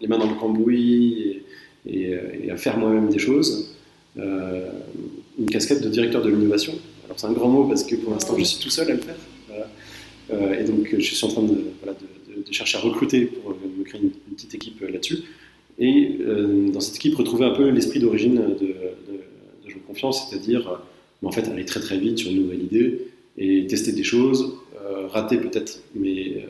les 0.00 0.08
mains 0.08 0.18
dans 0.18 0.28
le 0.28 0.36
cambouis 0.36 1.42
et, 1.86 2.50
à 2.50 2.56
faire 2.56 2.78
moi-même 2.78 3.08
des 3.08 3.18
choses. 3.18 3.75
Une 4.16 5.50
casquette 5.50 5.82
de 5.82 5.88
directeur 5.88 6.22
de 6.22 6.30
l'innovation. 6.30 6.72
Alors 7.04 7.18
c'est 7.20 7.26
un 7.26 7.32
grand 7.32 7.48
mot 7.48 7.64
parce 7.64 7.84
que 7.84 7.96
pour 7.96 8.12
l'instant 8.12 8.36
je 8.38 8.44
suis 8.44 8.62
tout 8.62 8.70
seul 8.70 8.90
à 8.90 8.94
le 8.94 9.00
faire. 9.00 9.16
Euh, 10.32 10.60
et 10.60 10.64
donc, 10.64 10.88
je 10.92 11.14
suis 11.14 11.24
en 11.24 11.28
train 11.28 11.42
de, 11.42 11.64
chercher 12.50 12.78
à 12.78 12.80
recruter 12.80 13.26
pour 13.26 13.52
euh, 13.52 13.54
me 13.78 13.84
créer 13.84 14.00
une, 14.02 14.10
petite 14.10 14.54
équipe 14.54 14.82
euh, 14.82 14.90
là-dessus. 14.90 15.18
Et 15.78 16.18
dans 16.72 16.80
cette 16.80 16.96
équipe, 16.96 17.16
retrouver 17.16 17.44
un 17.44 17.50
peu 17.50 17.68
l'esprit 17.68 18.00
d'origine 18.00 18.36
de, 18.36 18.40
de, 18.40 18.74
de 19.66 19.74
Confiance, 19.86 20.26
c'est-à-dire 20.26 20.80
en 21.22 21.30
fait 21.30 21.46
aller 21.48 21.66
très 21.66 21.80
très 21.80 21.98
vite 21.98 22.18
sur 22.18 22.30
une 22.30 22.44
nouvelle 22.44 22.62
idée 22.62 23.02
et 23.36 23.66
tester 23.66 23.92
des 23.92 24.02
choses, 24.02 24.54
rater 25.10 25.36
peut-être, 25.36 25.82
mais 25.94 26.46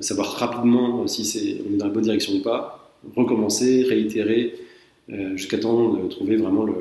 savoir 0.00 0.28
rapidement 0.38 1.06
si 1.06 1.26
c'est, 1.26 1.58
on 1.68 1.74
est 1.74 1.76
dans 1.76 1.84
la 1.88 1.92
bonne 1.92 2.04
direction 2.04 2.32
ou 2.32 2.40
pas, 2.40 2.94
recommencer, 3.14 3.82
réitérer, 3.82 4.54
jusqu'à 5.34 5.58
temps 5.58 5.94
de 5.94 6.08
trouver 6.08 6.36
vraiment 6.36 6.64
le, 6.64 6.74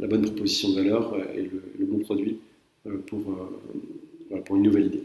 la 0.00 0.06
bonne 0.06 0.22
proposition 0.22 0.70
de 0.70 0.74
valeur 0.76 1.16
et 1.34 1.42
le, 1.42 1.62
le 1.78 1.84
bon 1.86 1.98
produit 1.98 2.38
pour, 3.06 3.20
pour 4.44 4.56
une 4.56 4.62
nouvelle 4.62 4.86
idée. 4.86 5.04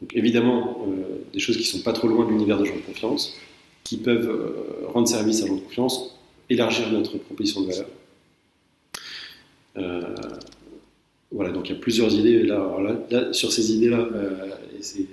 Donc, 0.00 0.16
évidemment, 0.16 0.86
euh, 0.86 1.18
des 1.32 1.40
choses 1.40 1.56
qui 1.56 1.62
ne 1.62 1.78
sont 1.78 1.82
pas 1.82 1.92
trop 1.92 2.08
loin 2.08 2.24
de 2.24 2.30
l'univers 2.30 2.58
de 2.58 2.64
gens 2.64 2.76
de 2.76 2.80
confiance, 2.80 3.34
qui 3.84 3.98
peuvent 3.98 4.30
euh, 4.30 4.86
rendre 4.88 5.08
service 5.08 5.42
à 5.42 5.46
gens 5.46 5.56
de 5.56 5.60
confiance, 5.60 6.18
élargir 6.48 6.90
notre 6.90 7.18
proposition 7.18 7.62
de 7.62 7.66
valeur. 7.66 7.88
Euh, 9.76 10.14
voilà, 11.30 11.52
donc 11.52 11.68
il 11.68 11.74
y 11.74 11.76
a 11.76 11.80
plusieurs 11.80 12.12
idées. 12.14 12.42
Là, 12.42 13.04
là, 13.10 13.32
sur 13.32 13.52
ces 13.52 13.72
idées-là 13.72 14.08
et 14.76 14.82
ces 14.82 15.06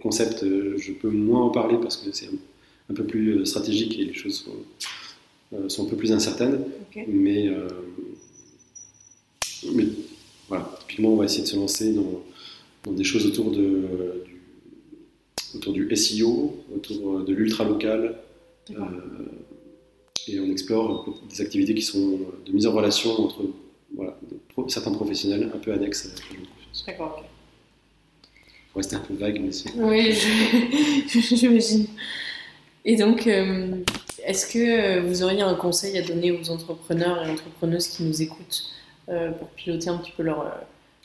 concepts, 0.00 0.44
je 0.44 0.92
peux 0.92 1.10
moins 1.10 1.42
en 1.42 1.50
parler 1.50 1.76
parce 1.80 1.96
que 1.96 2.10
c'est 2.12 2.28
un, 2.90 2.94
peu 2.94 3.04
plus 3.04 3.46
stratégique 3.46 3.96
et 3.98 4.06
les 4.06 4.14
choses 4.14 4.44
sont, 4.44 4.50
sont 5.68 5.86
un 5.86 5.88
peu 5.88 5.96
plus 5.96 6.12
incertaines. 6.12 6.60
Mais, 7.08 7.50
mais 9.72 9.84
voilà, 10.48 10.70
typiquement, 10.80 11.10
on 11.10 11.16
va 11.16 11.24
essayer 11.24 11.42
de 11.42 11.48
se 11.48 11.56
lancer 11.56 11.94
dans 12.84 12.92
des 12.92 13.04
choses 13.04 13.26
autour, 13.26 13.50
de, 13.50 14.24
du, 14.24 14.40
autour 15.54 15.72
du 15.72 15.96
SEO, 15.96 16.64
autour 16.74 17.20
de 17.24 17.32
l'ultra 17.32 17.64
local. 17.64 18.16
Euh, 18.70 18.74
et 20.28 20.40
on 20.40 20.50
explore 20.50 21.08
des 21.28 21.40
activités 21.40 21.74
qui 21.74 21.82
sont 21.82 22.18
de 22.44 22.52
mise 22.52 22.66
en 22.66 22.72
relation 22.72 23.10
entre 23.12 23.44
voilà, 23.94 24.18
certains 24.68 24.92
professionnels 24.92 25.50
un 25.54 25.58
peu 25.58 25.72
annexes 25.72 26.06
à 26.06 26.08
la 26.08 26.40
confiance. 26.40 26.84
D'accord, 26.86 27.16
ok. 27.18 27.24
Faut 28.72 28.78
rester 28.78 28.96
un 28.96 29.00
peu 29.00 29.14
vague, 29.14 29.40
mais 29.40 29.52
c'est. 29.52 29.70
Oui, 29.76 30.12
j'imagine. 31.08 31.86
Et 32.84 32.96
donc, 32.96 33.26
euh, 33.26 33.76
est-ce 34.26 34.46
que 34.46 35.00
vous 35.00 35.22
auriez 35.22 35.42
un 35.42 35.54
conseil 35.54 35.96
à 35.98 36.02
donner 36.02 36.32
aux 36.32 36.50
entrepreneurs 36.50 37.24
et 37.24 37.30
entrepreneuses 37.30 37.88
qui 37.88 38.02
nous 38.02 38.22
écoutent 38.22 38.64
euh, 39.08 39.30
pour 39.30 39.48
piloter 39.48 39.88
un 39.88 39.98
petit 39.98 40.12
peu 40.16 40.22
leur, 40.22 40.52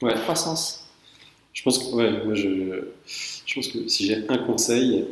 leur 0.01 0.21
croissance? 0.23 0.87
Je 1.53 1.63
pense 1.63 1.79
que, 1.79 1.95
ouais, 1.95 2.23
moi 2.25 2.33
je, 2.33 2.85
je 3.45 3.55
pense 3.55 3.67
que 3.67 3.87
si 3.87 4.05
j'ai 4.05 4.25
un 4.29 4.37
conseil, 4.37 5.05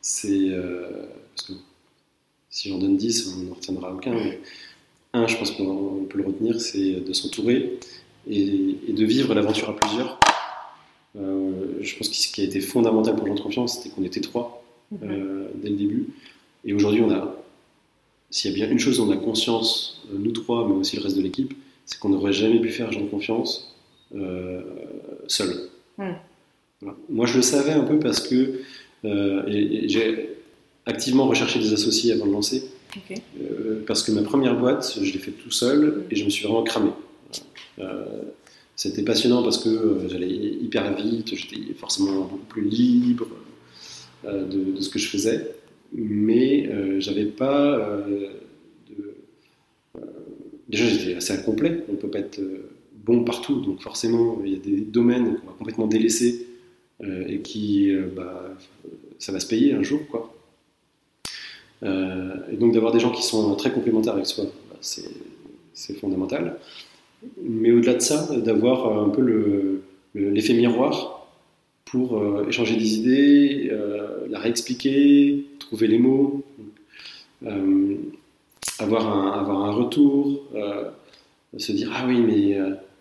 c'est. 0.00 0.50
Euh, 0.50 1.06
parce 1.34 1.48
que 1.48 1.52
si 2.50 2.68
j'en 2.68 2.78
donne 2.78 2.96
10, 2.96 3.34
on 3.34 3.42
n'en 3.44 3.54
retiendra 3.54 3.92
aucun. 3.92 4.14
Mais 4.14 4.40
un, 5.12 5.26
je 5.26 5.36
pense 5.36 5.50
qu'on 5.50 6.06
peut 6.08 6.18
le 6.18 6.26
retenir, 6.26 6.60
c'est 6.60 7.00
de 7.00 7.12
s'entourer 7.12 7.78
et, 8.28 8.76
de 8.88 9.04
vivre 9.04 9.34
l'aventure 9.34 9.70
à 9.70 9.76
plusieurs. 9.76 10.20
Euh, 11.18 11.78
je 11.80 11.96
pense 11.96 12.08
que 12.08 12.14
ce 12.14 12.28
qui 12.28 12.42
a 12.42 12.44
été 12.44 12.60
fondamental 12.60 13.16
pour 13.16 13.26
l'entreconfiance, 13.26 13.78
c'était 13.78 13.94
qu'on 13.94 14.04
était 14.04 14.20
trois 14.20 14.62
euh, 15.02 15.48
dès 15.56 15.70
le 15.70 15.76
début. 15.76 16.06
Et 16.64 16.72
aujourd'hui, 16.72 17.02
on 17.02 17.10
a. 17.10 17.34
S'il 18.30 18.50
y 18.50 18.54
a 18.54 18.56
bien 18.56 18.70
une 18.70 18.78
chose 18.78 18.98
dont 18.98 19.08
on 19.08 19.12
a 19.12 19.16
conscience, 19.16 20.02
nous 20.12 20.32
trois, 20.32 20.68
mais 20.68 20.74
aussi 20.74 20.96
le 20.96 21.02
reste 21.02 21.16
de 21.16 21.22
l'équipe, 21.22 21.54
c'est 21.84 21.98
qu'on 21.98 22.08
n'aurait 22.08 22.32
jamais 22.32 22.60
pu 22.60 22.70
faire 22.70 22.90
Jean 22.92 23.02
de 23.02 23.08
confiance 23.08 23.74
seul. 25.28 25.68
Moi, 27.08 27.26
je 27.26 27.36
le 27.36 27.42
savais 27.42 27.72
un 27.72 27.84
peu 27.84 27.98
parce 27.98 28.20
que 28.20 28.60
euh, 29.04 29.42
j'ai 29.86 30.30
activement 30.84 31.26
recherché 31.26 31.58
des 31.58 31.72
associés 31.72 32.12
avant 32.12 32.26
de 32.26 32.32
lancer. 32.32 32.64
Euh, 33.40 33.82
parce 33.86 34.02
que 34.02 34.12
ma 34.12 34.22
première 34.22 34.58
boîte, 34.58 34.98
je 35.02 35.12
l'ai 35.12 35.18
faite 35.18 35.38
tout 35.38 35.50
seul 35.50 36.04
et 36.10 36.16
je 36.16 36.24
me 36.24 36.30
suis 36.30 36.44
vraiment 36.44 36.62
cramé. 36.62 36.90
Euh, 37.78 38.04
c'était 38.74 39.02
passionnant 39.02 39.42
parce 39.42 39.58
que 39.58 40.06
j'allais 40.08 40.28
hyper 40.28 40.94
vite, 40.94 41.34
j'étais 41.34 41.74
forcément 41.74 42.22
beaucoup 42.22 42.46
plus 42.48 42.62
libre 42.62 43.26
de, 44.24 44.80
ce 44.80 44.88
que 44.88 44.98
je 44.98 45.08
faisais, 45.08 45.55
mais 45.92 46.68
j'avais 47.00 47.26
pas 47.26 48.04
de. 48.88 50.00
déjà, 50.68 50.86
j'étais 50.86 51.14
assez 51.16 51.32
incomplet, 51.32 51.84
on 51.90 51.96
peut 51.96 52.10
pas 52.10 52.20
être 52.20 52.40
bon 53.06 53.24
partout, 53.24 53.60
donc 53.60 53.80
forcément, 53.80 54.40
il 54.44 54.52
y 54.52 54.56
a 54.56 54.58
des 54.58 54.80
domaines 54.80 55.36
qu'on 55.36 55.46
va 55.46 55.52
complètement 55.56 55.86
délaisser 55.86 56.46
euh, 57.04 57.24
et 57.28 57.38
qui, 57.38 57.94
euh, 57.94 58.08
bah, 58.14 58.50
ça 59.18 59.32
va 59.32 59.40
se 59.40 59.46
payer 59.46 59.74
un 59.74 59.82
jour, 59.82 60.00
quoi. 60.10 60.34
Euh, 61.82 62.36
et 62.50 62.56
donc 62.56 62.72
d'avoir 62.72 62.92
des 62.92 63.00
gens 63.00 63.12
qui 63.12 63.22
sont 63.22 63.54
très 63.54 63.70
complémentaires 63.70 64.14
avec 64.14 64.26
soi, 64.26 64.44
bah, 64.70 64.76
c'est 64.80 65.94
fondamental. 66.00 66.58
Mais 67.42 67.70
au-delà 67.70 67.94
de 67.94 68.00
ça, 68.00 68.28
d'avoir 68.36 68.98
un 68.98 69.08
peu 69.10 69.82
l'effet 70.14 70.54
miroir 70.54 71.15
pour 71.86 72.22
échanger 72.48 72.76
des 72.76 72.94
idées, 72.98 73.72
la 74.28 74.38
réexpliquer, 74.38 75.46
trouver 75.58 75.86
les 75.86 75.98
mots, 75.98 76.44
avoir, 78.78 79.06
un, 79.06 79.30
avoir 79.40 79.64
un 79.64 79.72
retour, 79.72 80.42
se 81.56 81.72
dire 81.72 81.90
ah 81.94 82.04
oui 82.06 82.20
mais 82.20 82.58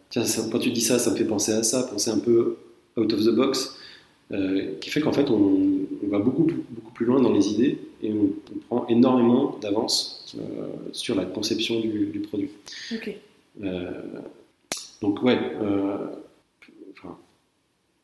tiens, 0.09 0.23
quand 0.51 0.59
tu 0.59 0.71
dis 0.71 0.81
ça, 0.81 0.99
ça 0.99 1.11
me 1.11 1.15
fait 1.15 1.25
penser 1.25 1.51
à 1.51 1.63
ça, 1.63 1.83
penser 1.83 2.11
un 2.11 2.19
peu 2.19 2.57
out 2.97 3.11
of 3.11 3.19
the 3.21 3.29
box, 3.29 3.77
euh, 4.31 4.73
qui 4.81 4.89
fait 4.89 5.01
qu'en 5.01 5.11
fait, 5.11 5.29
on, 5.29 5.59
va 6.03 6.19
beaucoup, 6.19 6.47
beaucoup 6.69 6.91
plus 6.93 7.05
loin 7.05 7.21
dans 7.21 7.31
les 7.31 7.49
idées 7.49 7.79
et 8.01 8.11
on, 8.11 8.29
prend 8.67 8.87
énormément 8.87 9.57
d'avance 9.61 10.35
euh, 10.39 10.67
sur 10.93 11.15
la 11.15 11.25
conception 11.25 11.79
du, 11.79 12.19
produit. 12.27 12.49
Euh, 13.63 13.91
donc, 15.01 15.21
ouais, 15.23 15.39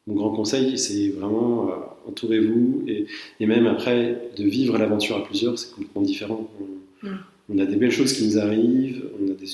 mon 0.07 0.15
grand 0.15 0.31
conseil, 0.31 0.77
c'est 0.77 1.09
vraiment 1.09 1.69
entourez-vous 2.07 2.83
et, 2.87 3.05
et, 3.39 3.45
même 3.45 3.67
après, 3.67 4.29
de 4.35 4.43
vivre 4.43 4.77
l'aventure 4.77 5.17
à 5.17 5.23
plusieurs, 5.23 5.59
c'est 5.59 5.71
complètement 5.71 6.01
différent. 6.01 6.49
On, 6.59 7.07
mm. 7.07 7.19
on, 7.49 7.59
a 7.59 7.65
des 7.65 7.75
belles 7.75 7.91
choses 7.91 8.13
qui 8.13 8.25
nous 8.25 8.39
arrivent, 8.39 9.03
on 9.21 9.31
a 9.31 9.33
des 9.33 9.47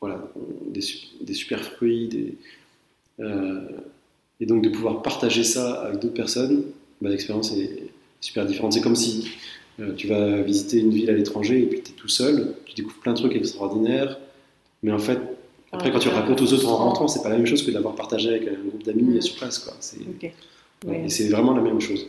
voilà, 0.00 0.30
des, 0.66 0.80
des, 1.20 1.34
super 1.34 1.62
fruits. 1.62 2.08
Des, 2.08 2.34
euh, 3.20 3.60
et 4.40 4.46
donc 4.46 4.62
de 4.62 4.68
pouvoir 4.68 5.02
partager 5.02 5.44
ça 5.44 5.82
avec 5.82 6.00
d'autres 6.00 6.14
personnes, 6.14 6.64
bah, 7.00 7.08
l'expérience 7.08 7.52
est 7.56 7.88
super 8.20 8.46
différente. 8.46 8.72
C'est 8.72 8.82
comme 8.82 8.96
si 8.96 9.28
euh, 9.80 9.94
tu 9.94 10.06
vas 10.06 10.42
visiter 10.42 10.78
une 10.80 10.90
ville 10.90 11.08
à 11.10 11.14
l'étranger 11.14 11.62
et 11.62 11.66
puis 11.66 11.80
tu 11.82 11.92
es 11.92 11.94
tout 11.94 12.08
seul, 12.08 12.54
tu 12.66 12.74
découvres 12.74 13.00
plein 13.00 13.12
de 13.12 13.18
trucs 13.18 13.34
extraordinaires, 13.34 14.18
mais 14.82 14.92
en 14.92 14.98
fait, 14.98 15.18
après 15.76 15.92
quand 15.92 15.98
tu 15.98 16.08
racontes 16.08 16.40
aux 16.40 16.52
autres 16.52 16.68
en 16.68 16.76
rentrant, 16.76 17.06
c'est 17.06 17.22
pas 17.22 17.28
la 17.28 17.36
même 17.36 17.46
chose 17.46 17.62
que 17.64 17.70
d'avoir 17.70 17.94
partagé 17.94 18.30
avec 18.30 18.48
un 18.48 18.54
groupe 18.66 18.82
d'amis 18.82 19.22
sur 19.22 19.36
place. 19.36 19.58
Quoi. 19.58 19.74
C'est, 19.80 19.98
Et 20.90 21.08
c'est 21.08 21.28
vraiment 21.28 21.54
la 21.54 21.62
même 21.62 21.80
chose. 21.80 22.06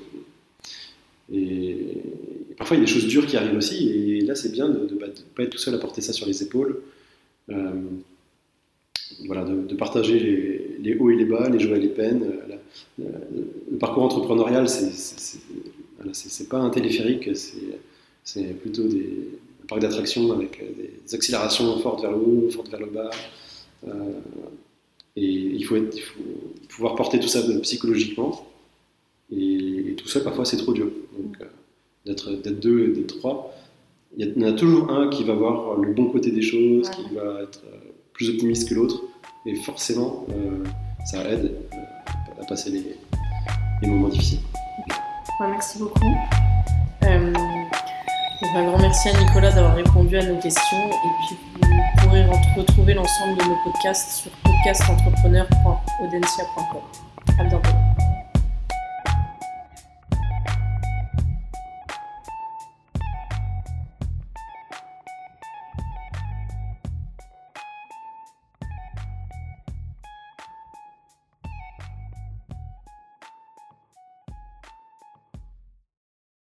Et, 1.33 1.75
parfois, 2.57 2.77
il 2.77 2.79
y 2.79 2.83
a 2.83 2.85
des 2.85 2.91
choses 2.91 3.07
dures 3.07 3.27
qui 3.27 3.35
arrivent 3.35 3.57
aussi, 3.57 3.89
et 3.89 4.21
là, 4.21 4.35
c'est 4.35 4.51
bien 4.51 4.69
de 4.69 4.79
ne 4.79 4.99
pas, 4.99 5.43
être 5.43 5.49
tout 5.49 5.57
seul 5.57 5.75
à 5.75 5.77
porter 5.77 6.01
ça 6.01 6.13
sur 6.13 6.25
les 6.25 6.41
épaules, 6.41 6.81
euh, 7.49 7.71
voilà, 9.25 9.43
de, 9.43 9.75
partager 9.75 10.77
les, 10.81 10.95
hauts 10.95 11.09
et 11.09 11.15
les 11.15 11.25
bas, 11.25 11.49
les 11.49 11.59
joies 11.59 11.77
et 11.77 11.81
les 11.81 11.89
peines. 11.89 12.23
Euh, 12.99 13.03
le 13.71 13.77
parcours 13.77 14.03
entrepreneurial, 14.03 14.67
c'est 14.69 16.49
pas 16.49 16.59
un 16.59 16.69
téléphérique, 16.69 17.29
c'est 18.23 18.53
plutôt 18.61 18.87
des, 18.87 19.29
un 19.63 19.67
parc 19.67 19.81
d'attractions 19.81 20.31
avec 20.31 20.63
des 20.77 21.15
accélérations 21.15 21.77
fortes 21.79 22.01
vers 22.01 22.11
le 22.11 22.17
haut, 22.17 22.49
fortes 22.49 22.69
vers 22.69 22.79
le 22.79 22.87
bas. 22.87 23.09
Euh, 23.87 24.19
et 25.15 25.25
il 25.25 25.63
faut, 25.63 25.75
être, 25.75 25.95
il 25.95 26.01
faut, 26.01 26.21
pouvoir 26.69 26.95
porter 26.95 27.19
tout 27.19 27.27
ça 27.27 27.41
psychologiquement. 27.61 28.47
Et, 29.31 29.95
tout 29.97 30.07
ça, 30.07 30.21
parfois, 30.21 30.45
c'est 30.45 30.57
trop 30.57 30.73
dur. 30.73 30.91
Donc, 31.17 31.37
d'être 32.05 32.49
deux 32.51 32.85
et 32.85 32.87
d'être 32.93 33.17
trois, 33.17 33.53
il 34.15 34.25
y 34.25 34.45
en 34.45 34.47
a 34.47 34.53
toujours 34.53 34.89
un 34.89 35.09
qui 35.09 35.23
va 35.23 35.33
voir 35.33 35.77
le 35.77 35.93
bon 35.93 36.05
côté 36.09 36.31
des 36.31 36.41
choses, 36.41 36.89
qui 36.89 37.13
va 37.13 37.41
être 37.41 37.61
euh, 37.67 37.77
plus 38.13 38.29
optimiste 38.29 38.69
que 38.69 38.75
l'autre, 38.75 39.03
et 39.45 39.55
forcément, 39.55 40.25
euh, 40.29 40.63
ça 41.05 41.23
aide 41.29 41.51
euh, 41.73 42.41
à 42.41 42.45
passer 42.45 42.71
les, 42.71 43.87
moments 43.87 44.09
difficiles. 44.09 44.39
merci 45.39 45.79
beaucoup. 45.79 45.99
Un 48.43 48.65
grand 48.65 48.77
merci 48.77 49.09
à 49.09 49.13
Nicolas 49.13 49.51
d'avoir 49.51 49.75
répondu 49.75 50.15
à 50.17 50.23
nos 50.23 50.39
questions 50.39 50.89
et 50.89 51.09
puis 51.27 51.35
vous 51.61 51.67
pourrez 52.01 52.23
retrouver 52.55 52.93
l'ensemble 52.93 53.35
de 53.37 53.43
nos 53.43 53.57
podcasts 53.63 54.11
sur 54.11 54.31
podcastentrepreneur.audencia.com. 54.43 56.81
À 57.39 57.43
bientôt. 57.43 57.69